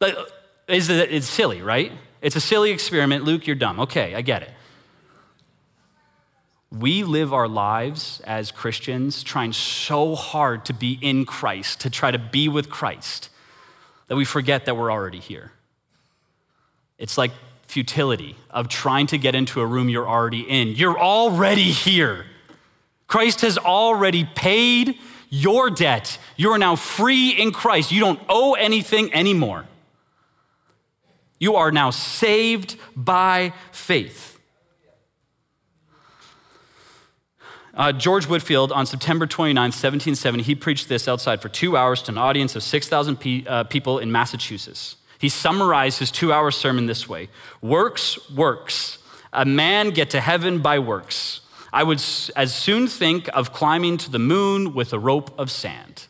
But 0.00 0.32
it's 0.66 1.28
silly, 1.28 1.62
right? 1.62 1.92
It's 2.20 2.34
a 2.34 2.40
silly 2.40 2.72
experiment. 2.72 3.24
Luke, 3.24 3.46
you're 3.46 3.54
dumb. 3.54 3.78
Okay, 3.80 4.16
I 4.16 4.22
get 4.22 4.42
it. 4.42 4.50
We 6.72 7.02
live 7.02 7.32
our 7.34 7.48
lives 7.48 8.20
as 8.24 8.50
Christians 8.50 9.22
trying 9.22 9.52
so 9.52 10.14
hard 10.14 10.64
to 10.66 10.72
be 10.72 10.98
in 11.00 11.26
Christ, 11.26 11.80
to 11.80 11.90
try 11.90 12.10
to 12.10 12.18
be 12.18 12.48
with 12.48 12.70
Christ, 12.70 13.28
that 14.06 14.16
we 14.16 14.24
forget 14.24 14.66
that 14.66 14.76
we're 14.76 14.90
already 14.90 15.18
here. 15.18 15.52
It's 16.96 17.18
like 17.18 17.32
futility 17.66 18.36
of 18.50 18.68
trying 18.68 19.06
to 19.08 19.18
get 19.18 19.34
into 19.34 19.60
a 19.60 19.66
room 19.66 19.88
you're 19.88 20.08
already 20.08 20.42
in. 20.42 20.68
You're 20.68 20.98
already 20.98 21.70
here. 21.70 22.26
Christ 23.06 23.40
has 23.40 23.58
already 23.58 24.24
paid 24.24 24.96
your 25.28 25.70
debt. 25.70 26.18
You 26.36 26.50
are 26.50 26.58
now 26.58 26.76
free 26.76 27.30
in 27.30 27.52
Christ. 27.52 27.90
You 27.90 28.00
don't 28.00 28.20
owe 28.28 28.54
anything 28.54 29.12
anymore. 29.12 29.66
You 31.40 31.56
are 31.56 31.72
now 31.72 31.90
saved 31.90 32.76
by 32.94 33.52
faith. 33.72 34.38
Uh, 37.74 37.92
George 37.92 38.28
Whitefield, 38.28 38.72
on 38.72 38.84
September 38.84 39.26
29, 39.26 39.62
1770, 39.62 40.42
he 40.42 40.54
preached 40.54 40.88
this 40.88 41.08
outside 41.08 41.40
for 41.40 41.48
two 41.48 41.76
hours 41.76 42.02
to 42.02 42.12
an 42.12 42.18
audience 42.18 42.54
of 42.54 42.62
6,000 42.62 43.16
pe- 43.16 43.44
uh, 43.46 43.64
people 43.64 43.98
in 43.98 44.12
Massachusetts. 44.12 44.96
He 45.18 45.28
summarized 45.28 45.98
his 45.98 46.10
two 46.10 46.32
hour 46.32 46.50
sermon 46.50 46.86
this 46.86 47.08
way 47.08 47.28
Works, 47.60 48.30
works. 48.30 48.98
A 49.32 49.44
man 49.44 49.90
get 49.90 50.10
to 50.10 50.20
heaven 50.20 50.58
by 50.58 50.78
works. 50.78 51.40
I 51.72 51.84
would 51.84 52.02
as 52.36 52.54
soon 52.54 52.88
think 52.88 53.28
of 53.32 53.52
climbing 53.52 53.96
to 53.98 54.10
the 54.10 54.18
moon 54.18 54.74
with 54.74 54.92
a 54.92 54.98
rope 54.98 55.32
of 55.38 55.50
sand. 55.50 56.06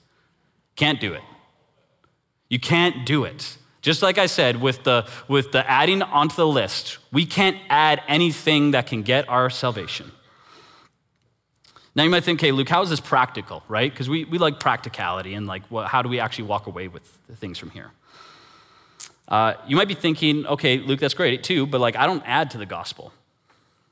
Can't 0.75 1.01
do 1.01 1.13
it. 1.13 1.23
You 2.49 2.59
can't 2.59 3.05
do 3.05 3.25
it. 3.25 3.59
Just 3.83 4.03
like 4.03 4.19
I 4.19 4.27
said, 4.27 4.61
with 4.61 4.83
the, 4.85 5.07
with 5.27 5.53
the 5.53 5.69
adding 5.69 6.03
onto 6.03 6.37
the 6.37 6.47
list, 6.47 6.99
we 7.13 7.25
can't 7.25 7.57
add 7.71 8.03
anything 8.09 8.73
that 8.73 8.87
can 8.87 9.03
get 9.03 9.29
our 9.29 9.49
salvation. 9.49 10.13
Now 11.95 12.05
you 12.05 12.11
might 12.11 12.25
think, 12.25 12.41
okay, 12.41 12.53
Luke, 12.53 12.69
how 12.69 12.83
is 12.83 12.91
this 12.91 13.01
practical, 13.01 13.63
right? 13.69 13.91
Because 13.91 14.09
we, 14.09 14.25
we 14.25 14.39
like 14.39 14.61
practicality 14.61 15.35
and 15.35 15.47
like, 15.47 15.65
what, 15.67 15.89
how 15.89 16.03
do 16.03 16.09
we 16.09 16.21
actually 16.21 16.45
walk 16.45 16.67
away 16.67 16.89
with 16.89 17.03
things 17.37 17.59
from 17.59 17.71
here? 17.71 17.91
Uh, 19.27 19.55
you 19.67 19.77
might 19.77 19.89
be 19.89 19.95
thinking, 19.95 20.47
okay, 20.47 20.79
Luke, 20.79 21.01
that's 21.01 21.15
great 21.15 21.43
too, 21.43 21.67
but 21.67 21.81
like, 21.81 21.97
I 21.97 22.07
don't 22.07 22.23
add 22.27 22.51
to 22.53 22.59
the 22.59 22.67
gospel. 22.67 23.13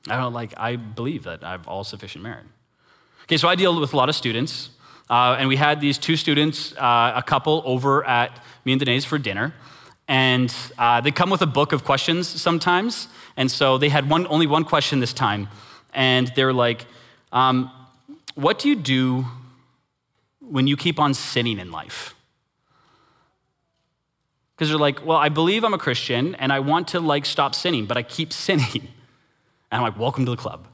I 0.07 0.17
don't 0.17 0.33
like, 0.33 0.53
I 0.57 0.75
believe 0.75 1.23
that 1.23 1.43
I 1.43 1.51
have 1.51 1.67
all 1.67 1.83
sufficient 1.83 2.23
merit. 2.23 2.45
Okay, 3.23 3.37
so 3.37 3.47
I 3.47 3.55
deal 3.55 3.79
with 3.79 3.93
a 3.93 3.97
lot 3.97 4.09
of 4.09 4.15
students, 4.15 4.69
uh, 5.09 5.35
and 5.39 5.47
we 5.47 5.55
had 5.55 5.81
these 5.81 5.97
two 5.97 6.15
students, 6.15 6.73
uh, 6.77 7.13
a 7.15 7.23
couple, 7.23 7.61
over 7.65 8.05
at 8.05 8.43
me 8.65 8.73
and 8.73 8.79
Danae's 8.79 9.05
for 9.05 9.17
dinner, 9.17 9.53
and 10.09 10.53
uh, 10.79 10.99
they 10.99 11.11
come 11.11 11.29
with 11.29 11.43
a 11.43 11.47
book 11.47 11.71
of 11.71 11.85
questions 11.85 12.27
sometimes, 12.27 13.07
and 13.37 13.49
so 13.49 13.77
they 13.77 13.89
had 13.89 14.09
one, 14.09 14.27
only 14.27 14.47
one 14.47 14.65
question 14.65 14.99
this 14.99 15.13
time, 15.13 15.47
and 15.93 16.31
they're 16.35 16.51
like, 16.51 16.85
um, 17.31 17.71
what 18.33 18.57
do 18.57 18.69
you 18.69 18.75
do 18.75 19.25
when 20.39 20.65
you 20.65 20.75
keep 20.75 20.99
on 20.99 21.13
sinning 21.13 21.59
in 21.59 21.71
life? 21.71 22.15
Because 24.55 24.69
they're 24.69 24.79
like, 24.79 25.05
well, 25.05 25.17
I 25.17 25.29
believe 25.29 25.63
I'm 25.63 25.73
a 25.73 25.77
Christian 25.77 26.35
and 26.35 26.51
I 26.51 26.59
want 26.59 26.89
to 26.89 26.99
like 26.99 27.25
stop 27.25 27.55
sinning, 27.55 27.85
but 27.85 27.95
I 27.95 28.03
keep 28.03 28.33
sinning. 28.47 28.87
And 29.71 29.77
I'm 29.77 29.81
like, 29.83 29.97
welcome 29.97 30.25
to 30.25 30.31
the 30.31 30.37
club. 30.37 30.67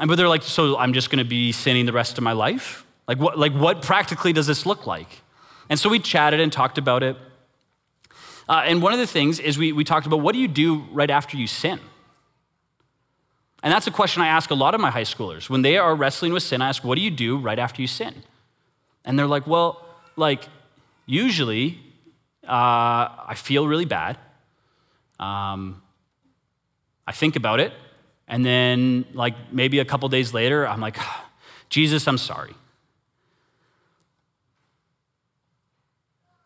And 0.00 0.08
but 0.08 0.16
they're 0.16 0.28
like, 0.28 0.42
so 0.42 0.76
I'm 0.78 0.92
just 0.92 1.10
gonna 1.10 1.24
be 1.24 1.52
sinning 1.52 1.86
the 1.86 1.92
rest 1.92 2.18
of 2.18 2.24
my 2.24 2.32
life? 2.32 2.84
Like 3.06 3.18
what, 3.18 3.38
like 3.38 3.52
what 3.52 3.82
practically 3.82 4.32
does 4.32 4.46
this 4.46 4.64
look 4.64 4.86
like? 4.86 5.20
And 5.68 5.78
so 5.78 5.88
we 5.88 5.98
chatted 5.98 6.40
and 6.40 6.52
talked 6.52 6.78
about 6.78 7.02
it. 7.02 7.16
Uh, 8.48 8.62
and 8.64 8.82
one 8.82 8.92
of 8.92 8.98
the 8.98 9.06
things 9.06 9.40
is 9.40 9.56
we, 9.56 9.72
we 9.72 9.84
talked 9.84 10.06
about 10.06 10.20
what 10.20 10.32
do 10.32 10.38
you 10.38 10.48
do 10.48 10.84
right 10.92 11.10
after 11.10 11.36
you 11.36 11.46
sin? 11.46 11.80
And 13.62 13.72
that's 13.72 13.86
a 13.86 13.90
question 13.90 14.22
I 14.22 14.28
ask 14.28 14.50
a 14.50 14.54
lot 14.54 14.74
of 14.74 14.80
my 14.80 14.90
high 14.90 15.02
schoolers. 15.02 15.48
When 15.48 15.62
they 15.62 15.78
are 15.78 15.94
wrestling 15.94 16.34
with 16.34 16.42
sin, 16.42 16.60
I 16.60 16.68
ask, 16.68 16.84
what 16.84 16.96
do 16.96 17.00
you 17.00 17.10
do 17.10 17.38
right 17.38 17.58
after 17.58 17.80
you 17.80 17.88
sin? 17.88 18.22
And 19.06 19.18
they're 19.18 19.26
like, 19.26 19.46
well, 19.46 19.86
like, 20.16 20.48
usually 21.06 21.78
uh, 22.46 23.08
I 23.26 23.34
feel 23.36 23.66
really 23.66 23.86
bad. 23.86 24.18
Um, 25.18 25.80
I 27.06 27.12
think 27.12 27.36
about 27.36 27.60
it. 27.60 27.72
And 28.28 28.44
then, 28.44 29.06
like, 29.14 29.34
maybe 29.50 29.78
a 29.78 29.84
couple 29.84 30.08
days 30.10 30.34
later, 30.34 30.66
I'm 30.68 30.80
like, 30.80 30.98
Jesus, 31.70 32.06
I'm 32.06 32.18
sorry. 32.18 32.54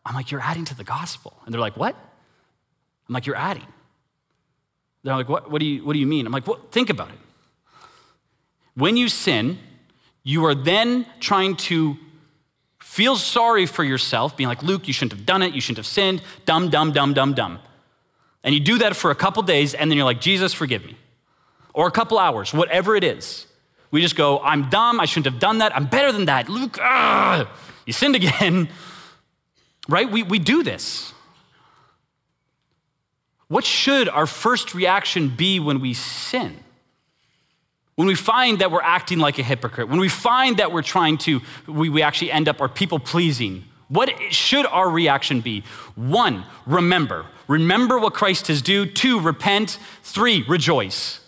I'm 0.09 0.15
like, 0.15 0.31
You're 0.31 0.41
adding 0.41 0.65
to 0.65 0.75
the 0.75 0.83
gospel. 0.83 1.33
And 1.45 1.53
they're 1.53 1.61
like, 1.61 1.77
What? 1.77 1.95
I'm 3.07 3.13
like, 3.13 3.27
You're 3.27 3.35
adding. 3.35 3.65
They're 5.03 5.15
like, 5.15 5.29
What, 5.29 5.49
what, 5.49 5.59
do, 5.59 5.65
you, 5.65 5.85
what 5.85 5.93
do 5.93 5.99
you 5.99 6.07
mean? 6.07 6.25
I'm 6.25 6.33
like, 6.33 6.47
well, 6.47 6.59
Think 6.71 6.89
about 6.89 7.09
it. 7.09 7.19
When 8.73 8.97
you 8.97 9.07
sin, 9.07 9.59
you 10.23 10.45
are 10.45 10.55
then 10.55 11.05
trying 11.19 11.55
to 11.57 11.97
feel 12.79 13.15
sorry 13.15 13.65
for 13.65 13.83
yourself, 13.83 14.35
being 14.35 14.47
like, 14.47 14.63
Luke, 14.63 14.87
you 14.87 14.93
shouldn't 14.93 15.13
have 15.13 15.25
done 15.25 15.43
it, 15.43 15.53
you 15.53 15.61
shouldn't 15.61 15.77
have 15.77 15.85
sinned, 15.85 16.21
dumb, 16.45 16.69
dumb, 16.69 16.91
dumb, 16.91 17.13
dumb, 17.13 17.33
dumb. 17.33 17.59
And 18.43 18.55
you 18.55 18.61
do 18.61 18.79
that 18.79 18.95
for 18.95 19.11
a 19.11 19.15
couple 19.15 19.43
days, 19.43 19.73
and 19.73 19.91
then 19.91 19.97
you're 19.97 20.05
like, 20.05 20.21
Jesus, 20.21 20.53
forgive 20.53 20.85
me. 20.85 20.97
Or 21.73 21.87
a 21.87 21.91
couple 21.91 22.17
hours, 22.17 22.53
whatever 22.53 22.95
it 22.95 23.03
is. 23.03 23.45
We 23.91 24.01
just 24.01 24.15
go, 24.15 24.39
I'm 24.39 24.69
dumb, 24.69 24.99
I 24.99 25.05
shouldn't 25.05 25.31
have 25.31 25.39
done 25.39 25.59
that, 25.59 25.75
I'm 25.75 25.85
better 25.85 26.11
than 26.11 26.25
that. 26.25 26.49
Luke, 26.49 26.79
ugh, 26.81 27.47
you 27.85 27.93
sinned 27.93 28.15
again. 28.15 28.69
Right? 29.89 30.09
We, 30.09 30.23
we 30.23 30.39
do 30.39 30.63
this. 30.63 31.13
What 33.47 33.65
should 33.65 34.07
our 34.07 34.27
first 34.27 34.75
reaction 34.75 35.29
be 35.29 35.59
when 35.59 35.81
we 35.81 35.95
sin? 35.95 36.55
When 37.95 38.07
we 38.07 38.15
find 38.15 38.59
that 38.59 38.71
we're 38.71 38.83
acting 38.83 39.19
like 39.19 39.39
a 39.39 39.43
hypocrite, 39.43 39.89
when 39.89 39.99
we 39.99 40.07
find 40.07 40.57
that 40.57 40.71
we're 40.71 40.83
trying 40.83 41.17
to, 41.19 41.41
we, 41.67 41.89
we 41.89 42.01
actually 42.01 42.31
end 42.31 42.47
up 42.47 42.61
our 42.61 42.69
people 42.69 42.99
pleasing, 42.99 43.65
what 43.89 44.11
should 44.29 44.67
our 44.67 44.89
reaction 44.89 45.41
be? 45.41 45.63
One, 45.95 46.45
remember. 46.67 47.25
Remember 47.47 47.99
what 47.99 48.13
Christ 48.13 48.47
has 48.47 48.61
done. 48.61 48.91
Two, 48.93 49.19
repent. 49.19 49.79
Three, 50.03 50.45
rejoice. 50.47 51.19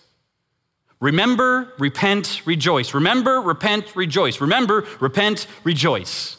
Remember, 0.99 1.73
repent, 1.79 2.43
rejoice. 2.45 2.93
Remember, 2.93 3.41
repent, 3.41 3.95
rejoice. 3.95 4.39
Remember, 4.39 4.85
repent, 4.99 5.47
rejoice. 5.63 6.37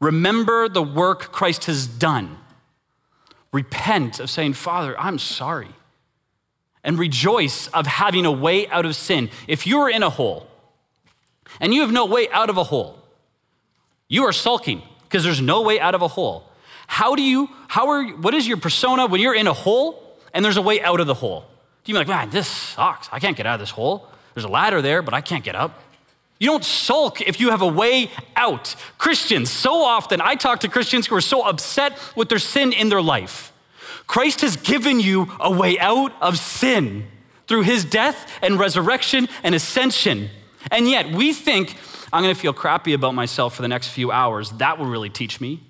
Remember 0.00 0.68
the 0.68 0.82
work 0.82 1.32
Christ 1.32 1.64
has 1.64 1.86
done. 1.86 2.38
Repent 3.52 4.20
of 4.20 4.30
saying, 4.30 4.52
Father, 4.54 4.98
I'm 4.98 5.18
sorry. 5.18 5.74
And 6.84 6.98
rejoice 6.98 7.68
of 7.68 7.86
having 7.86 8.24
a 8.24 8.32
way 8.32 8.68
out 8.68 8.86
of 8.86 8.94
sin. 8.94 9.30
If 9.46 9.66
you're 9.66 9.90
in 9.90 10.02
a 10.02 10.10
hole 10.10 10.48
and 11.60 11.74
you 11.74 11.80
have 11.80 11.92
no 11.92 12.06
way 12.06 12.28
out 12.30 12.50
of 12.50 12.56
a 12.56 12.64
hole, 12.64 13.02
you 14.08 14.24
are 14.24 14.32
sulking 14.32 14.82
because 15.02 15.24
there's 15.24 15.40
no 15.40 15.62
way 15.62 15.80
out 15.80 15.94
of 15.94 16.02
a 16.02 16.08
hole. 16.08 16.48
How 16.86 17.14
do 17.14 17.22
you, 17.22 17.48
how 17.66 17.88
are, 17.88 18.04
what 18.04 18.34
is 18.34 18.46
your 18.46 18.56
persona 18.56 19.06
when 19.06 19.20
you're 19.20 19.34
in 19.34 19.46
a 19.46 19.52
hole 19.52 20.16
and 20.32 20.44
there's 20.44 20.56
a 20.56 20.62
way 20.62 20.80
out 20.80 21.00
of 21.00 21.06
the 21.06 21.14
hole? 21.14 21.40
Do 21.84 21.92
you 21.92 21.94
be 21.94 21.98
like, 21.98 22.08
man, 22.08 22.30
this 22.30 22.46
sucks. 22.46 23.08
I 23.12 23.18
can't 23.18 23.36
get 23.36 23.46
out 23.46 23.54
of 23.54 23.60
this 23.60 23.70
hole. 23.70 24.08
There's 24.34 24.44
a 24.44 24.48
ladder 24.48 24.80
there, 24.80 25.02
but 25.02 25.14
I 25.14 25.20
can't 25.20 25.44
get 25.44 25.54
up. 25.54 25.82
You 26.38 26.50
don't 26.50 26.64
sulk 26.64 27.20
if 27.20 27.40
you 27.40 27.50
have 27.50 27.62
a 27.62 27.66
way 27.66 28.10
out. 28.36 28.76
Christians, 28.96 29.50
so 29.50 29.82
often 29.82 30.20
I 30.20 30.36
talk 30.36 30.60
to 30.60 30.68
Christians 30.68 31.06
who 31.06 31.16
are 31.16 31.20
so 31.20 31.46
upset 31.46 31.98
with 32.14 32.28
their 32.28 32.38
sin 32.38 32.72
in 32.72 32.88
their 32.88 33.02
life. 33.02 33.52
Christ 34.06 34.40
has 34.42 34.56
given 34.56 35.00
you 35.00 35.30
a 35.40 35.50
way 35.50 35.78
out 35.78 36.12
of 36.20 36.38
sin 36.38 37.06
through 37.46 37.62
his 37.62 37.84
death 37.84 38.30
and 38.40 38.58
resurrection 38.58 39.28
and 39.42 39.54
ascension. 39.54 40.30
And 40.70 40.88
yet 40.88 41.10
we 41.10 41.32
think, 41.32 41.76
I'm 42.12 42.22
going 42.22 42.34
to 42.34 42.40
feel 42.40 42.52
crappy 42.52 42.92
about 42.92 43.14
myself 43.14 43.54
for 43.54 43.62
the 43.62 43.68
next 43.68 43.88
few 43.88 44.10
hours. 44.10 44.50
That 44.52 44.78
will 44.78 44.86
really 44.86 45.10
teach 45.10 45.40
me. 45.40 45.62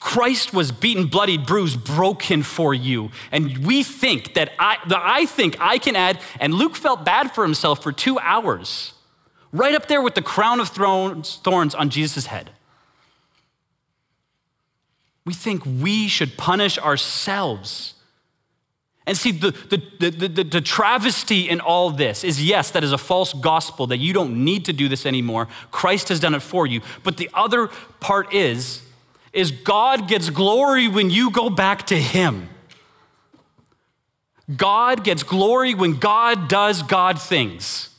Christ 0.00 0.54
was 0.54 0.70
beaten, 0.70 1.06
bloodied, 1.06 1.44
bruised, 1.44 1.84
broken 1.84 2.42
for 2.44 2.72
you. 2.72 3.10
And 3.32 3.66
we 3.66 3.82
think 3.82 4.34
that 4.34 4.52
I, 4.58 4.78
that 4.86 5.02
I 5.02 5.26
think 5.26 5.56
I 5.60 5.78
can 5.78 5.96
add, 5.96 6.20
and 6.38 6.54
Luke 6.54 6.76
felt 6.76 7.04
bad 7.04 7.34
for 7.34 7.42
himself 7.44 7.82
for 7.82 7.90
two 7.90 8.18
hours, 8.20 8.92
right 9.52 9.74
up 9.74 9.88
there 9.88 10.02
with 10.02 10.14
the 10.14 10.22
crown 10.22 10.60
of 10.60 10.68
thorns, 10.68 11.74
on 11.74 11.90
Jesus' 11.90 12.26
head. 12.26 12.50
We 15.24 15.34
think 15.34 15.64
we 15.64 16.08
should 16.08 16.36
punish 16.36 16.78
ourselves. 16.78 17.94
And 19.06 19.16
see, 19.16 19.32
the, 19.32 19.50
the, 19.50 20.10
the, 20.10 20.28
the, 20.28 20.44
the 20.44 20.60
travesty 20.60 21.48
in 21.48 21.60
all 21.60 21.90
this 21.90 22.24
is 22.24 22.44
yes, 22.44 22.70
that 22.72 22.84
is 22.84 22.92
a 22.92 22.98
false 22.98 23.32
gospel 23.32 23.86
that 23.86 23.96
you 23.98 24.12
don't 24.12 24.44
need 24.44 24.66
to 24.66 24.72
do 24.72 24.88
this 24.88 25.06
anymore. 25.06 25.48
Christ 25.70 26.10
has 26.10 26.20
done 26.20 26.34
it 26.34 26.42
for 26.42 26.66
you. 26.66 26.82
But 27.04 27.16
the 27.16 27.30
other 27.32 27.68
part 28.00 28.34
is, 28.34 28.82
is 29.32 29.50
God 29.50 30.08
gets 30.08 30.30
glory 30.30 30.88
when 30.88 31.10
you 31.10 31.30
go 31.30 31.48
back 31.48 31.86
to 31.86 31.96
Him. 31.96 32.48
God 34.54 35.04
gets 35.04 35.22
glory 35.22 35.74
when 35.74 35.98
God 35.98 36.48
does 36.48 36.82
God 36.82 37.20
things. 37.20 37.90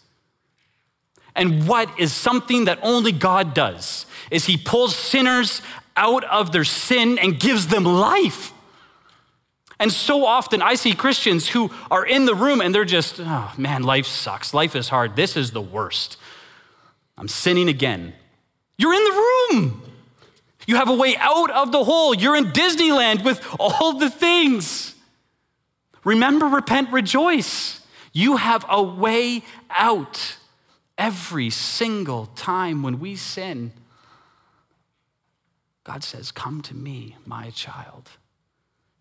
And 1.35 1.67
what 1.67 1.99
is 1.99 2.11
something 2.11 2.65
that 2.65 2.79
only 2.81 3.11
God 3.11 3.53
does 3.53 4.05
is 4.31 4.45
He 4.45 4.57
pulls 4.57 4.95
sinners 4.95 5.61
out 5.95 6.23
of 6.25 6.51
their 6.51 6.63
sin 6.63 7.17
and 7.19 7.39
gives 7.39 7.67
them 7.67 7.83
life. 7.83 8.53
And 9.79 9.91
so 9.91 10.25
often 10.25 10.61
I 10.61 10.75
see 10.75 10.93
Christians 10.93 11.47
who 11.47 11.71
are 11.89 12.05
in 12.05 12.25
the 12.25 12.35
room 12.35 12.59
and 12.59 12.75
they're 12.75 12.85
just, 12.85 13.19
oh 13.19 13.53
man, 13.57 13.83
life 13.83 14.05
sucks. 14.05 14.53
Life 14.53 14.75
is 14.75 14.89
hard. 14.89 15.15
This 15.15 15.37
is 15.37 15.51
the 15.51 15.61
worst. 15.61 16.17
I'm 17.17 17.27
sinning 17.27 17.69
again. 17.69 18.13
You're 18.77 18.93
in 18.93 19.03
the 19.03 19.11
room. 19.11 19.81
You 20.67 20.75
have 20.75 20.89
a 20.89 20.95
way 20.95 21.15
out 21.17 21.49
of 21.49 21.71
the 21.71 21.83
hole. 21.83 22.13
You're 22.13 22.35
in 22.35 22.45
Disneyland 22.45 23.23
with 23.23 23.45
all 23.59 23.93
the 23.93 24.09
things. 24.09 24.95
Remember, 26.03 26.45
repent, 26.45 26.91
rejoice. 26.91 27.81
You 28.13 28.37
have 28.37 28.65
a 28.69 28.81
way 28.81 29.43
out 29.69 30.37
every 30.99 31.49
single 31.49 32.25
time 32.27 32.83
when 32.83 32.99
we 32.99 33.15
sin. 33.15 33.71
God 35.85 36.03
says, 36.03 36.29
Come 36.29 36.61
to 36.63 36.75
me, 36.75 37.15
my 37.25 37.49
child. 37.51 38.09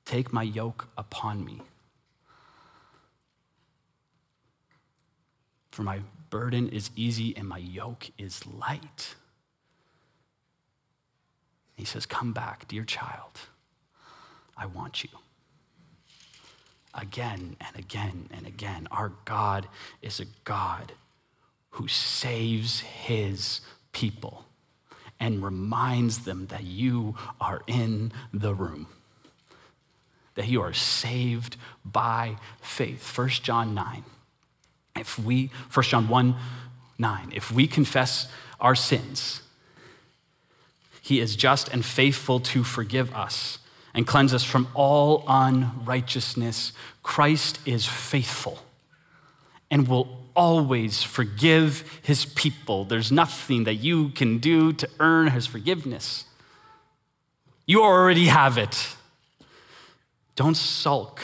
Take 0.07 0.33
my 0.33 0.45
yoke 0.45 0.89
upon 0.97 1.45
me. 1.45 1.61
For 5.73 5.83
my 5.83 6.01
burden 6.31 6.69
is 6.69 6.91
easy 6.97 7.37
and 7.37 7.47
my 7.47 7.59
yoke 7.59 8.11
is 8.17 8.47
light. 8.47 9.17
He 11.77 11.85
says, 11.85 12.07
Come 12.07 12.33
back, 12.33 12.67
dear 12.69 12.85
child. 12.85 13.41
I 14.57 14.67
want 14.67 15.03
you. 15.03 15.11
Again 16.95 17.57
and 17.61 17.77
again 17.77 18.29
and 18.33 18.47
again, 18.47 18.89
our 18.91 19.13
God 19.25 19.69
is 20.01 20.21
a 20.21 20.25
God 20.45 20.93
who 21.71 21.89
saves 21.89 22.81
his 22.81 23.61
people 23.93 24.45
and 25.21 25.43
reminds 25.43 26.21
them 26.21 26.47
that 26.47 26.65
you 26.65 27.15
are 27.41 27.63
in 27.67 28.13
the 28.33 28.55
room, 28.55 28.87
that 30.35 30.49
you 30.49 30.61
are 30.63 30.73
saved 30.73 31.57
by 31.85 32.37
faith. 32.61 33.17
1 33.17 33.29
John 33.29 33.75
9. 33.75 34.05
If 34.97 35.19
we, 35.19 35.51
1 35.73 35.85
John 35.85 36.09
1 36.09 36.37
9, 37.01 37.33
if 37.33 37.53
we 37.53 37.69
confess 37.69 38.29
our 38.61 38.75
sins, 38.75 39.43
he 41.01 41.21
is 41.21 41.37
just 41.37 41.69
and 41.69 41.85
faithful 41.85 42.41
to 42.41 42.65
forgive 42.65 43.15
us 43.15 43.59
and 43.95 44.07
cleanse 44.07 44.35
us 44.35 44.45
from 44.45 44.69
all 44.75 45.25
unrighteousness. 45.27 46.73
Christ 47.03 47.61
is 47.65 47.87
faithful 47.87 48.59
and 49.71 49.89
will 49.89 50.28
always 50.35 51.03
forgive 51.03 52.01
his 52.03 52.25
people. 52.25 52.85
There's 52.85 53.13
nothing 53.13 53.65
that 53.65 53.75
you 53.75 54.11
can 54.11 54.39
do 54.39 54.73
to 54.75 54.89
earn 55.01 55.29
his 55.29 55.47
forgiveness. 55.47 56.25
You 57.67 57.83
already 57.83 58.27
have 58.27 58.59
it. 58.59 58.97
Don't 60.37 60.57
sulk. 60.57 61.21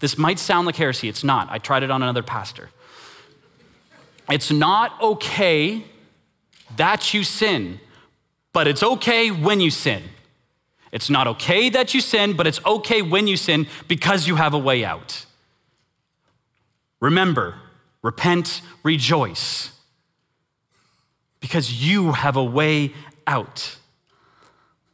This 0.00 0.18
might 0.18 0.38
sound 0.38 0.66
like 0.66 0.76
heresy. 0.76 1.08
It's 1.08 1.24
not. 1.24 1.48
I 1.50 1.58
tried 1.58 1.82
it 1.82 1.90
on 1.90 2.02
another 2.02 2.22
pastor. 2.22 2.70
It's 4.30 4.50
not 4.50 5.00
okay 5.00 5.84
that 6.76 7.14
you 7.14 7.22
sin 7.22 7.80
but 8.52 8.68
it's 8.68 8.82
okay 8.82 9.30
when 9.30 9.60
you 9.60 9.70
sin. 9.70 10.02
It's 10.90 11.08
not 11.08 11.26
okay 11.26 11.70
that 11.70 11.94
you 11.94 12.00
sin, 12.00 12.34
but 12.34 12.46
it's 12.46 12.60
okay 12.66 13.00
when 13.00 13.26
you 13.26 13.36
sin 13.36 13.66
because 13.88 14.28
you 14.28 14.36
have 14.36 14.52
a 14.52 14.58
way 14.58 14.84
out. 14.84 15.24
Remember, 17.00 17.56
repent, 18.02 18.60
rejoice, 18.82 19.70
because 21.40 21.72
you 21.86 22.12
have 22.12 22.36
a 22.36 22.44
way 22.44 22.92
out. 23.26 23.76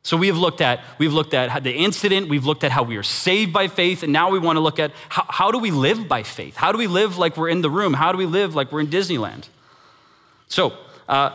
So 0.02 0.16
we 0.16 0.28
have 0.28 0.38
looked 0.38 0.60
at 0.60 0.80
we've 0.98 1.12
looked 1.12 1.34
at 1.34 1.62
the 1.64 1.72
incident, 1.72 2.28
we've 2.28 2.46
looked 2.46 2.64
at 2.64 2.70
how 2.70 2.82
we 2.82 2.96
are 2.96 3.02
saved 3.02 3.52
by 3.52 3.68
faith, 3.68 4.02
and 4.02 4.12
now 4.12 4.30
we 4.30 4.38
want 4.38 4.56
to 4.56 4.60
look 4.60 4.78
at 4.78 4.92
how, 5.08 5.26
how 5.28 5.50
do 5.50 5.58
we 5.58 5.70
live 5.70 6.08
by 6.08 6.22
faith? 6.22 6.56
How 6.56 6.72
do 6.72 6.78
we 6.78 6.86
live 6.86 7.18
like 7.18 7.36
we're 7.36 7.50
in 7.50 7.60
the 7.60 7.70
room? 7.70 7.94
How 7.94 8.12
do 8.12 8.18
we 8.18 8.26
live 8.26 8.54
like 8.54 8.72
we're 8.72 8.80
in 8.80 8.88
Disneyland? 8.88 9.48
So. 10.46 10.72
Uh, 11.08 11.30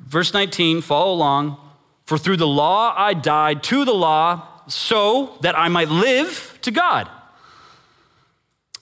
Verse 0.00 0.32
19, 0.32 0.82
follow 0.82 1.12
along. 1.12 1.56
For 2.04 2.18
through 2.18 2.36
the 2.36 2.46
law 2.46 2.94
I 2.96 3.14
died 3.14 3.62
to 3.64 3.84
the 3.84 3.94
law 3.94 4.46
so 4.68 5.36
that 5.40 5.58
I 5.58 5.68
might 5.68 5.88
live 5.88 6.58
to 6.62 6.70
God. 6.70 7.08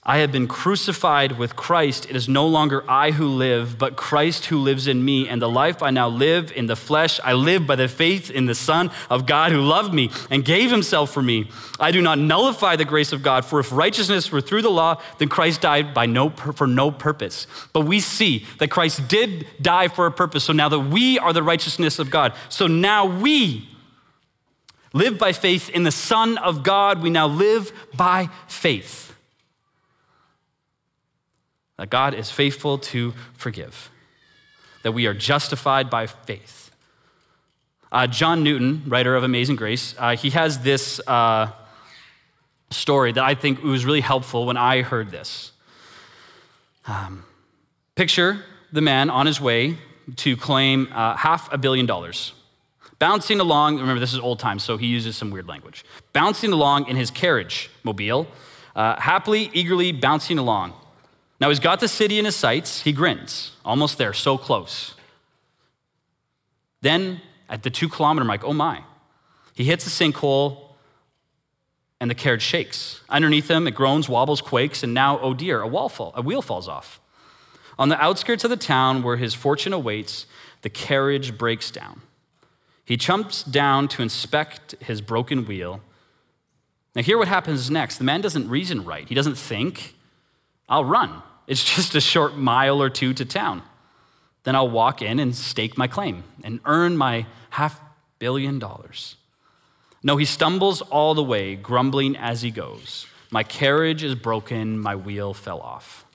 I 0.07 0.19
have 0.19 0.31
been 0.31 0.47
crucified 0.47 1.39
with 1.39 1.55
Christ. 1.55 2.05
It 2.07 2.15
is 2.15 2.29
no 2.29 2.45
longer 2.45 2.83
I 2.87 3.09
who 3.09 3.27
live, 3.27 3.79
but 3.79 3.95
Christ 3.95 4.45
who 4.45 4.59
lives 4.59 4.85
in 4.85 5.03
me. 5.03 5.27
And 5.27 5.41
the 5.41 5.49
life 5.49 5.81
I 5.81 5.89
now 5.89 6.07
live 6.09 6.51
in 6.51 6.67
the 6.67 6.75
flesh, 6.75 7.19
I 7.23 7.33
live 7.33 7.65
by 7.65 7.75
the 7.75 7.87
faith 7.87 8.29
in 8.29 8.45
the 8.45 8.53
Son 8.53 8.91
of 9.09 9.25
God 9.25 9.51
who 9.51 9.61
loved 9.61 9.95
me 9.95 10.11
and 10.29 10.45
gave 10.45 10.69
himself 10.69 11.11
for 11.11 11.23
me. 11.23 11.49
I 11.79 11.89
do 11.89 12.03
not 12.03 12.19
nullify 12.19 12.75
the 12.75 12.85
grace 12.85 13.13
of 13.13 13.23
God, 13.23 13.45
for 13.45 13.59
if 13.59 13.71
righteousness 13.71 14.31
were 14.31 14.41
through 14.41 14.61
the 14.61 14.69
law, 14.69 15.01
then 15.17 15.27
Christ 15.27 15.61
died 15.61 15.95
by 15.95 16.05
no, 16.05 16.29
for 16.29 16.67
no 16.67 16.91
purpose. 16.91 17.47
But 17.73 17.81
we 17.81 17.99
see 17.99 18.45
that 18.59 18.69
Christ 18.69 19.07
did 19.07 19.47
die 19.59 19.87
for 19.87 20.05
a 20.05 20.11
purpose. 20.11 20.43
So 20.43 20.53
now 20.53 20.69
that 20.69 20.81
we 20.81 21.17
are 21.17 21.33
the 21.33 21.41
righteousness 21.41 21.97
of 21.97 22.11
God, 22.11 22.35
so 22.49 22.67
now 22.67 23.07
we 23.07 23.67
live 24.93 25.17
by 25.17 25.33
faith 25.33 25.67
in 25.69 25.81
the 25.81 25.91
Son 25.91 26.37
of 26.37 26.61
God. 26.61 27.01
We 27.01 27.09
now 27.09 27.25
live 27.25 27.73
by 27.95 28.29
faith 28.47 29.04
that 31.77 31.89
God 31.89 32.13
is 32.13 32.31
faithful 32.31 32.77
to 32.77 33.13
forgive, 33.33 33.89
that 34.83 34.93
we 34.93 35.07
are 35.07 35.13
justified 35.13 35.89
by 35.89 36.07
faith. 36.07 36.71
Uh, 37.91 38.07
John 38.07 38.43
Newton, 38.43 38.83
writer 38.87 39.15
of 39.15 39.23
Amazing 39.23 39.55
Grace, 39.55 39.95
uh, 39.97 40.15
he 40.15 40.31
has 40.31 40.59
this 40.59 40.99
uh, 41.07 41.51
story 42.69 43.11
that 43.11 43.23
I 43.23 43.35
think 43.35 43.63
was 43.63 43.85
really 43.85 44.01
helpful 44.01 44.45
when 44.45 44.57
I 44.57 44.81
heard 44.81 45.11
this. 45.11 45.51
Um, 46.87 47.25
picture 47.95 48.43
the 48.71 48.81
man 48.81 49.09
on 49.09 49.25
his 49.25 49.39
way 49.39 49.77
to 50.17 50.37
claim 50.37 50.89
uh, 50.91 51.15
half 51.15 51.51
a 51.51 51.57
billion 51.57 51.85
dollars. 51.85 52.33
Bouncing 52.99 53.39
along, 53.39 53.77
remember 53.79 53.99
this 53.99 54.13
is 54.13 54.19
old 54.19 54.39
times, 54.39 54.63
so 54.63 54.77
he 54.77 54.87
uses 54.87 55.17
some 55.17 55.29
weird 55.29 55.47
language. 55.47 55.83
Bouncing 56.13 56.51
along 56.51 56.87
in 56.87 56.95
his 56.95 57.11
carriage 57.11 57.69
mobile, 57.83 58.27
uh, 58.75 58.99
happily, 58.99 59.49
eagerly 59.53 59.91
bouncing 59.91 60.37
along. 60.37 60.73
Now 61.45 61.49
he's 61.49 61.59
got 61.59 61.79
the 61.79 61.87
city 61.87 62.17
in 62.17 62.25
his 62.25 62.35
sights. 62.35 62.81
He 62.81 62.91
grins. 62.91 63.51
Almost 63.63 63.99
there, 63.99 64.13
so 64.13 64.35
close. 64.35 64.95
Then 66.81 67.21
at 67.47 67.61
the 67.61 67.69
two 67.69 67.87
kilometer 67.87 68.25
mark, 68.25 68.43
oh 68.43 68.51
my, 68.51 68.81
he 69.53 69.63
hits 69.63 69.85
a 69.85 69.91
sinkhole 69.91 70.69
and 71.99 72.09
the 72.09 72.15
carriage 72.15 72.41
shakes. 72.41 73.01
Underneath 73.09 73.47
him, 73.47 73.67
it 73.67 73.75
groans, 73.75 74.09
wobbles, 74.09 74.41
quakes, 74.41 74.81
and 74.81 74.95
now, 74.95 75.19
oh 75.19 75.35
dear, 75.35 75.61
a, 75.61 75.67
wall 75.67 75.87
fall, 75.87 76.13
a 76.15 76.23
wheel 76.23 76.41
falls 76.41 76.67
off. 76.67 76.99
On 77.77 77.89
the 77.89 78.01
outskirts 78.03 78.43
of 78.43 78.49
the 78.49 78.57
town 78.57 79.03
where 79.03 79.17
his 79.17 79.35
fortune 79.35 79.71
awaits, 79.71 80.25
the 80.63 80.69
carriage 80.71 81.37
breaks 81.37 81.69
down. 81.69 82.01
He 82.85 82.97
jumps 82.97 83.43
down 83.43 83.87
to 83.89 84.01
inspect 84.01 84.73
his 84.79 84.99
broken 84.99 85.45
wheel. 85.45 85.81
Now, 86.95 87.03
hear 87.03 87.19
what 87.19 87.27
happens 87.27 87.69
next. 87.69 87.99
The 87.99 88.03
man 88.03 88.21
doesn't 88.21 88.49
reason 88.49 88.83
right. 88.83 89.07
He 89.07 89.13
doesn't 89.13 89.37
think. 89.37 89.93
I'll 90.67 90.85
run. 90.85 91.21
It's 91.47 91.63
just 91.63 91.95
a 91.95 92.01
short 92.01 92.35
mile 92.35 92.81
or 92.81 92.89
two 92.89 93.13
to 93.13 93.25
town. 93.25 93.61
Then 94.43 94.55
I'll 94.55 94.69
walk 94.69 95.01
in 95.01 95.19
and 95.19 95.35
stake 95.35 95.77
my 95.77 95.87
claim 95.87 96.23
and 96.43 96.59
earn 96.65 96.97
my 96.97 97.25
half 97.51 97.79
billion 98.19 98.59
dollars. 98.59 99.15
No, 100.03 100.17
he 100.17 100.25
stumbles 100.25 100.81
all 100.81 101.15
the 101.15 101.23
way, 101.23 101.55
grumbling 101.55 102.15
as 102.15 102.43
he 102.43 102.51
goes. 102.51 103.07
My 103.31 103.41
carriage 103.41 104.03
is 104.03 104.13
broken, 104.13 104.79
my 104.79 104.95
wheel 104.95 105.33
fell 105.33 105.59
off. 105.59 106.05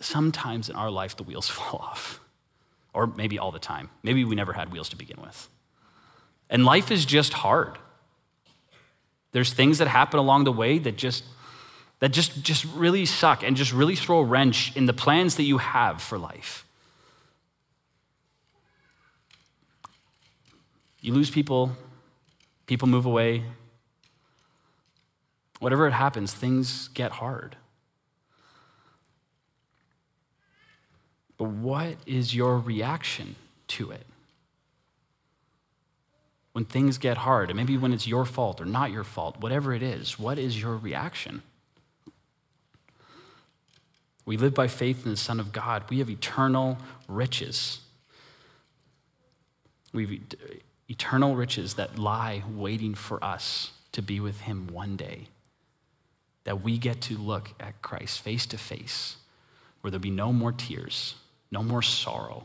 Sometimes 0.00 0.68
in 0.68 0.76
our 0.76 0.90
life, 0.90 1.16
the 1.16 1.22
wheels 1.22 1.48
fall 1.56 1.80
off. 1.80 2.20
Or 2.92 3.06
maybe 3.06 3.38
all 3.38 3.52
the 3.52 3.58
time. 3.58 3.88
Maybe 4.02 4.24
we 4.24 4.34
never 4.34 4.52
had 4.52 4.72
wheels 4.72 4.88
to 4.90 4.96
begin 4.96 5.20
with. 5.22 5.48
And 6.50 6.64
life 6.64 6.90
is 6.90 7.04
just 7.04 7.32
hard. 7.32 7.78
There's 9.32 9.52
things 9.52 9.78
that 9.78 9.88
happen 9.88 10.18
along 10.18 10.44
the 10.44 10.52
way 10.52 10.78
that 10.78 10.96
just 10.96 11.24
that 12.00 12.08
just, 12.08 12.42
just 12.42 12.64
really 12.74 13.04
suck 13.06 13.42
and 13.42 13.56
just 13.56 13.72
really 13.72 13.94
throw 13.94 14.18
a 14.18 14.24
wrench 14.24 14.74
in 14.74 14.86
the 14.86 14.92
plans 14.92 15.36
that 15.36 15.44
you 15.44 15.58
have 15.58 16.02
for 16.02 16.18
life. 16.18 16.66
You 21.02 21.14
lose 21.14 21.30
people, 21.30 21.72
people 22.66 22.88
move 22.88 23.06
away. 23.06 23.44
Whatever 25.60 25.86
it 25.86 25.92
happens, 25.92 26.32
things 26.32 26.88
get 26.88 27.12
hard. 27.12 27.56
But 31.36 31.48
what 31.48 31.96
is 32.06 32.34
your 32.34 32.58
reaction 32.58 33.36
to 33.68 33.90
it? 33.90 34.06
When 36.52 36.64
things 36.64 36.98
get 36.98 37.18
hard, 37.18 37.50
and 37.50 37.56
maybe 37.56 37.76
when 37.76 37.92
it's 37.92 38.06
your 38.06 38.24
fault 38.24 38.60
or 38.60 38.64
not 38.64 38.90
your 38.90 39.04
fault, 39.04 39.40
whatever 39.40 39.72
it 39.72 39.82
is, 39.82 40.18
what 40.18 40.38
is 40.38 40.60
your 40.60 40.76
reaction? 40.76 41.42
We 44.30 44.36
live 44.36 44.54
by 44.54 44.68
faith 44.68 45.04
in 45.04 45.10
the 45.10 45.16
Son 45.16 45.40
of 45.40 45.50
God. 45.50 45.82
We 45.90 45.98
have 45.98 46.08
eternal 46.08 46.78
riches. 47.08 47.80
We 49.92 50.06
have 50.06 50.20
eternal 50.88 51.34
riches 51.34 51.74
that 51.74 51.98
lie 51.98 52.44
waiting 52.48 52.94
for 52.94 53.24
us 53.24 53.72
to 53.90 54.02
be 54.02 54.20
with 54.20 54.42
Him 54.42 54.68
one 54.68 54.94
day. 54.94 55.26
That 56.44 56.62
we 56.62 56.78
get 56.78 57.00
to 57.00 57.18
look 57.18 57.50
at 57.58 57.82
Christ 57.82 58.20
face 58.20 58.46
to 58.46 58.56
face, 58.56 59.16
where 59.80 59.90
there'll 59.90 60.00
be 60.00 60.10
no 60.10 60.32
more 60.32 60.52
tears, 60.52 61.16
no 61.50 61.64
more 61.64 61.82
sorrow. 61.82 62.44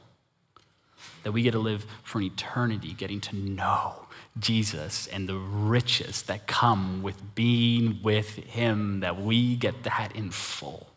That 1.21 1.33
we 1.33 1.43
get 1.43 1.51
to 1.51 1.59
live 1.59 1.85
for 2.01 2.17
an 2.17 2.23
eternity, 2.23 2.93
getting 2.93 3.21
to 3.21 3.35
know 3.35 4.07
Jesus 4.39 5.05
and 5.05 5.29
the 5.29 5.37
riches 5.37 6.23
that 6.23 6.47
come 6.47 7.03
with 7.03 7.35
being 7.35 7.99
with 8.01 8.37
Him, 8.37 9.01
that 9.01 9.21
we 9.21 9.55
get 9.55 9.83
that 9.83 10.15
in 10.15 10.31
full. 10.31 10.87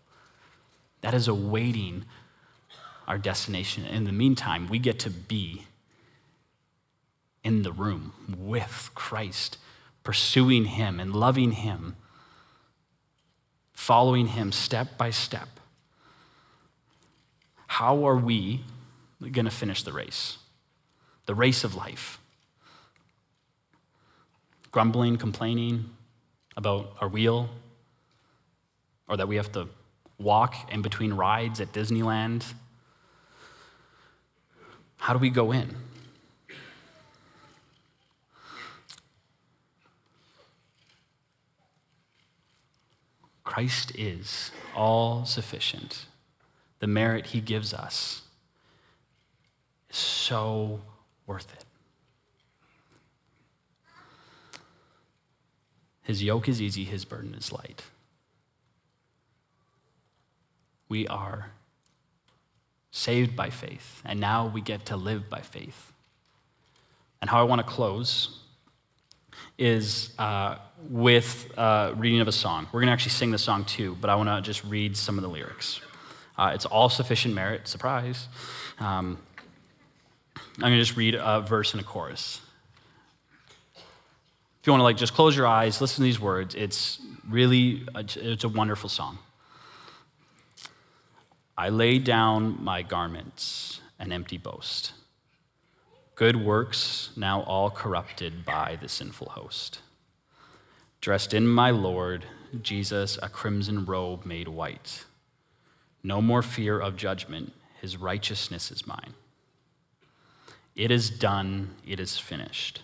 That 1.01 1.15
is 1.15 1.29
awaiting 1.29 2.05
our 3.07 3.19
destination. 3.19 3.85
In 3.85 4.05
the 4.05 4.13
meantime, 4.13 4.69
we 4.69 4.79
get 4.79 4.99
to 5.01 5.11
be 5.11 5.65
in 7.43 7.63
the 7.63 7.73
room 7.73 8.13
with 8.37 8.91
Christ, 8.95 9.59
pursuing 10.03 10.67
Him 10.67 11.01
and 11.01 11.15
loving 11.15 11.53
Him, 11.53 11.97
following 13.73 14.29
Him 14.29 14.53
step 14.53 14.99
by 14.99 15.11
step. 15.11 15.49
How 17.67 18.07
are 18.07 18.17
we 18.17 18.65
going 19.21 19.45
to 19.45 19.51
finish 19.51 19.83
the 19.83 19.93
race? 19.93 20.39
The 21.27 21.35
race 21.35 21.65
of 21.65 21.75
life. 21.75 22.19
Grumbling, 24.73 25.17
complaining 25.17 25.91
about 26.57 26.97
our 27.01 27.09
wheel, 27.09 27.49
or 29.09 29.17
that 29.17 29.29
we 29.29 29.37
have 29.37 29.53
to 29.53 29.69
walk 30.19 30.55
in 30.73 30.83
between 30.83 31.13
rides 31.13 31.61
at 31.61 31.73
Disneyland? 31.73 32.45
How 34.97 35.13
do 35.13 35.19
we 35.19 35.31
go 35.31 35.53
in? 35.53 35.77
Christ 43.45 43.93
is 43.97 44.51
all 44.77 45.25
sufficient. 45.25 46.07
The 46.81 46.87
merit 46.87 47.27
he 47.27 47.41
gives 47.41 47.73
us 47.73 48.23
is 49.89 49.97
so 49.97 50.81
worth 51.27 51.53
it. 51.53 51.65
His 56.03 56.23
yoke 56.23 56.49
is 56.49 56.61
easy, 56.61 56.85
his 56.85 57.05
burden 57.05 57.35
is 57.35 57.53
light 57.53 57.83
we 60.89 61.07
are 61.09 61.51
saved 62.91 63.37
by 63.37 63.51
faith, 63.51 64.03
and 64.05 64.19
now 64.19 64.47
we 64.47 64.61
get 64.61 64.87
to 64.87 64.97
live 64.97 65.29
by 65.29 65.41
faith. 65.41 65.93
And 67.21 67.29
how 67.29 67.41
I 67.41 67.43
want 67.45 67.61
to 67.61 67.67
close 67.67 68.41
is 69.59 70.15
uh, 70.19 70.57
with 70.89 71.51
uh, 71.57 71.93
reading 71.97 72.21
of 72.21 72.29
a 72.29 72.33
song. 72.33 72.67
We're 72.73 72.81
going 72.81 72.87
to 72.87 72.93
actually 72.93 73.11
sing 73.13 73.31
the 73.31 73.39
song 73.39 73.65
too, 73.65 73.97
but 74.01 74.09
I 74.09 74.15
want 74.15 74.29
to 74.29 74.41
just 74.41 74.65
read 74.65 74.97
some 74.97 75.19
of 75.19 75.23
the 75.23 75.29
lyrics. 75.29 75.81
Uh, 76.37 76.53
it's 76.55 76.65
all 76.65 76.89
sufficient 76.89 77.35
merit, 77.35 77.67
surprise. 77.67 78.29
Um, 78.79 79.19
I'm 80.37 80.61
going 80.61 80.73
to 80.73 80.79
just 80.79 80.97
read 80.97 81.17
a 81.21 81.41
verse 81.41 81.73
and 81.73 81.81
a 81.81 81.85
chorus. 81.85 82.41
If 83.77 84.67
you 84.67 84.73
want 84.73 84.81
to 84.81 84.85
like 84.85 84.97
just 84.97 85.15
close 85.15 85.37
your 85.37 85.47
eyes, 85.47 85.81
listen 85.81 85.97
to 85.97 86.03
these 86.03 86.21
words, 86.21 86.55
it's 86.55 87.01
really 87.29 87.87
a, 87.95 88.05
it's 88.17 88.45
a 88.45 88.49
wonderful 88.49 88.89
song. 88.89 89.19
I 91.59 91.71
lay 91.71 91.99
down 91.99 92.63
my 92.63 92.83
garments, 92.83 93.81
an 93.99 94.13
empty 94.13 94.39
boast. 94.39 94.93
Good 96.15 96.37
works 96.37 97.11
now 97.17 97.41
all 97.43 97.69
corrupted 97.69 98.45
by 98.45 98.79
the 98.81 98.89
sinful 98.89 99.31
host. 99.31 99.81
Dressed 101.01 101.35
in 101.35 101.49
my 101.49 101.73
Lord, 101.73 102.25
Jesus, 102.63 103.19
a 103.21 103.29
crimson 103.29 103.85
robe 103.85 104.25
made 104.25 104.47
white. 104.47 105.05
No 106.05 106.23
more 106.23 106.43
fear 106.43 106.79
of 106.79 106.97
judgment, 106.97 107.53
his 107.81 107.97
righteousness 107.97 108.71
is 108.71 108.87
mine. 108.87 109.15
It 110.77 110.93
is 110.93 111.11
done, 111.11 111.75
it 111.85 111.99
is 111.99 112.19
finished. 112.19 112.83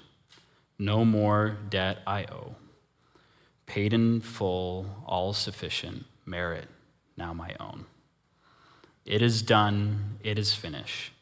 No 0.80 1.04
more 1.04 1.56
debt 1.70 1.98
I 2.08 2.24
owe. 2.24 2.56
paid 3.66 3.92
in 3.92 4.20
full, 4.20 5.04
all 5.06 5.32
sufficient, 5.32 6.06
merit, 6.26 6.66
now 7.16 7.32
my 7.32 7.54
own. 7.60 7.86
It 9.04 9.20
is 9.20 9.42
done, 9.42 10.18
it 10.22 10.38
is 10.38 10.54
finished. 10.54 11.12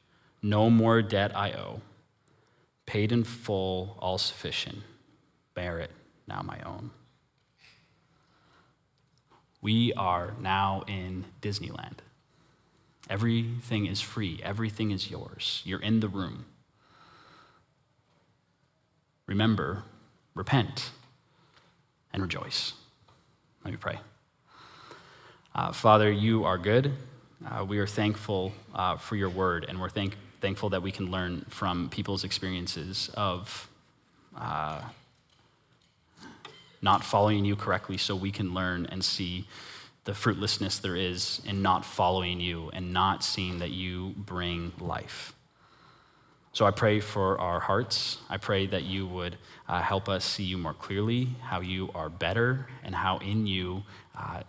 No 0.42 0.70
more 0.70 1.02
debt 1.02 1.36
I 1.36 1.52
owe. 1.52 1.80
Paid 2.86 3.12
in 3.12 3.24
full, 3.24 3.96
all 4.00 4.18
sufficient, 4.18 4.78
merit, 5.56 5.90
now 6.26 6.42
my 6.42 6.60
own. 6.62 6.90
We 9.60 9.92
are 9.94 10.34
now 10.40 10.82
in 10.86 11.24
Disneyland. 11.40 11.98
Everything 13.08 13.86
is 13.86 14.00
free, 14.00 14.40
everything 14.42 14.90
is 14.90 15.10
yours. 15.10 15.62
You're 15.64 15.82
in 15.82 16.00
the 16.00 16.08
room. 16.08 16.46
Remember, 19.26 19.84
repent 20.34 20.90
and 22.12 22.22
rejoice. 22.22 22.74
Let 23.64 23.70
me 23.70 23.76
pray. 23.76 23.98
Uh, 25.54 25.72
Father, 25.72 26.10
you 26.10 26.44
are 26.44 26.58
good. 26.58 26.92
Uh, 27.44 27.64
we 27.64 27.78
are 27.78 27.86
thankful 27.86 28.52
uh, 28.74 28.96
for 28.96 29.16
your 29.16 29.28
word, 29.28 29.66
and 29.68 29.80
we're 29.80 29.88
thank- 29.88 30.16
thankful 30.40 30.70
that 30.70 30.82
we 30.82 30.92
can 30.92 31.10
learn 31.10 31.44
from 31.48 31.88
people's 31.88 32.22
experiences 32.22 33.10
of 33.14 33.68
uh, 34.36 34.80
not 36.80 37.02
following 37.02 37.44
you 37.44 37.56
correctly 37.56 37.96
so 37.96 38.14
we 38.14 38.30
can 38.30 38.54
learn 38.54 38.86
and 38.86 39.04
see 39.04 39.46
the 40.04 40.12
fruitlessness 40.12 40.80
there 40.80 40.96
is 40.96 41.40
in 41.44 41.62
not 41.62 41.84
following 41.84 42.40
you 42.40 42.70
and 42.72 42.92
not 42.92 43.24
seeing 43.24 43.58
that 43.58 43.70
you 43.70 44.14
bring 44.16 44.72
life. 44.80 45.32
So 46.52 46.64
I 46.66 46.70
pray 46.70 47.00
for 47.00 47.40
our 47.40 47.60
hearts. 47.60 48.18
I 48.28 48.36
pray 48.36 48.66
that 48.66 48.82
you 48.84 49.06
would 49.06 49.36
uh, 49.68 49.80
help 49.80 50.08
us 50.08 50.24
see 50.24 50.44
you 50.44 50.58
more 50.58 50.74
clearly, 50.74 51.30
how 51.40 51.60
you 51.60 51.90
are 51.94 52.08
better, 52.08 52.66
and 52.84 52.94
how 52.94 53.18
in 53.18 53.46
you 53.46 53.82
uh, 54.16 54.42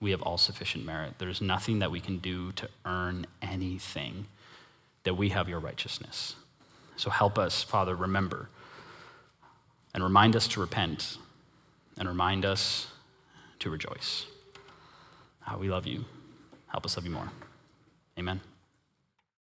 we 0.00 0.10
have 0.12 0.22
all 0.22 0.38
sufficient 0.38 0.84
merit. 0.84 1.14
There's 1.18 1.40
nothing 1.40 1.78
that 1.80 1.90
we 1.90 2.00
can 2.00 2.18
do 2.18 2.52
to 2.52 2.68
earn 2.84 3.26
anything, 3.42 4.26
that 5.04 5.14
we 5.14 5.28
have 5.30 5.48
your 5.48 5.60
righteousness. 5.60 6.36
So 6.96 7.10
help 7.10 7.38
us, 7.38 7.62
Father, 7.62 7.94
remember 7.94 8.48
and 9.94 10.02
remind 10.02 10.36
us 10.36 10.48
to 10.48 10.60
repent 10.60 11.18
and 11.98 12.08
remind 12.08 12.44
us 12.44 12.88
to 13.58 13.70
rejoice. 13.70 14.26
Uh, 15.46 15.56
we 15.58 15.68
love 15.68 15.86
you. 15.86 16.04
Help 16.68 16.86
us 16.86 16.96
love 16.96 17.04
you 17.04 17.12
more. 17.12 17.30
Amen. 18.18 18.40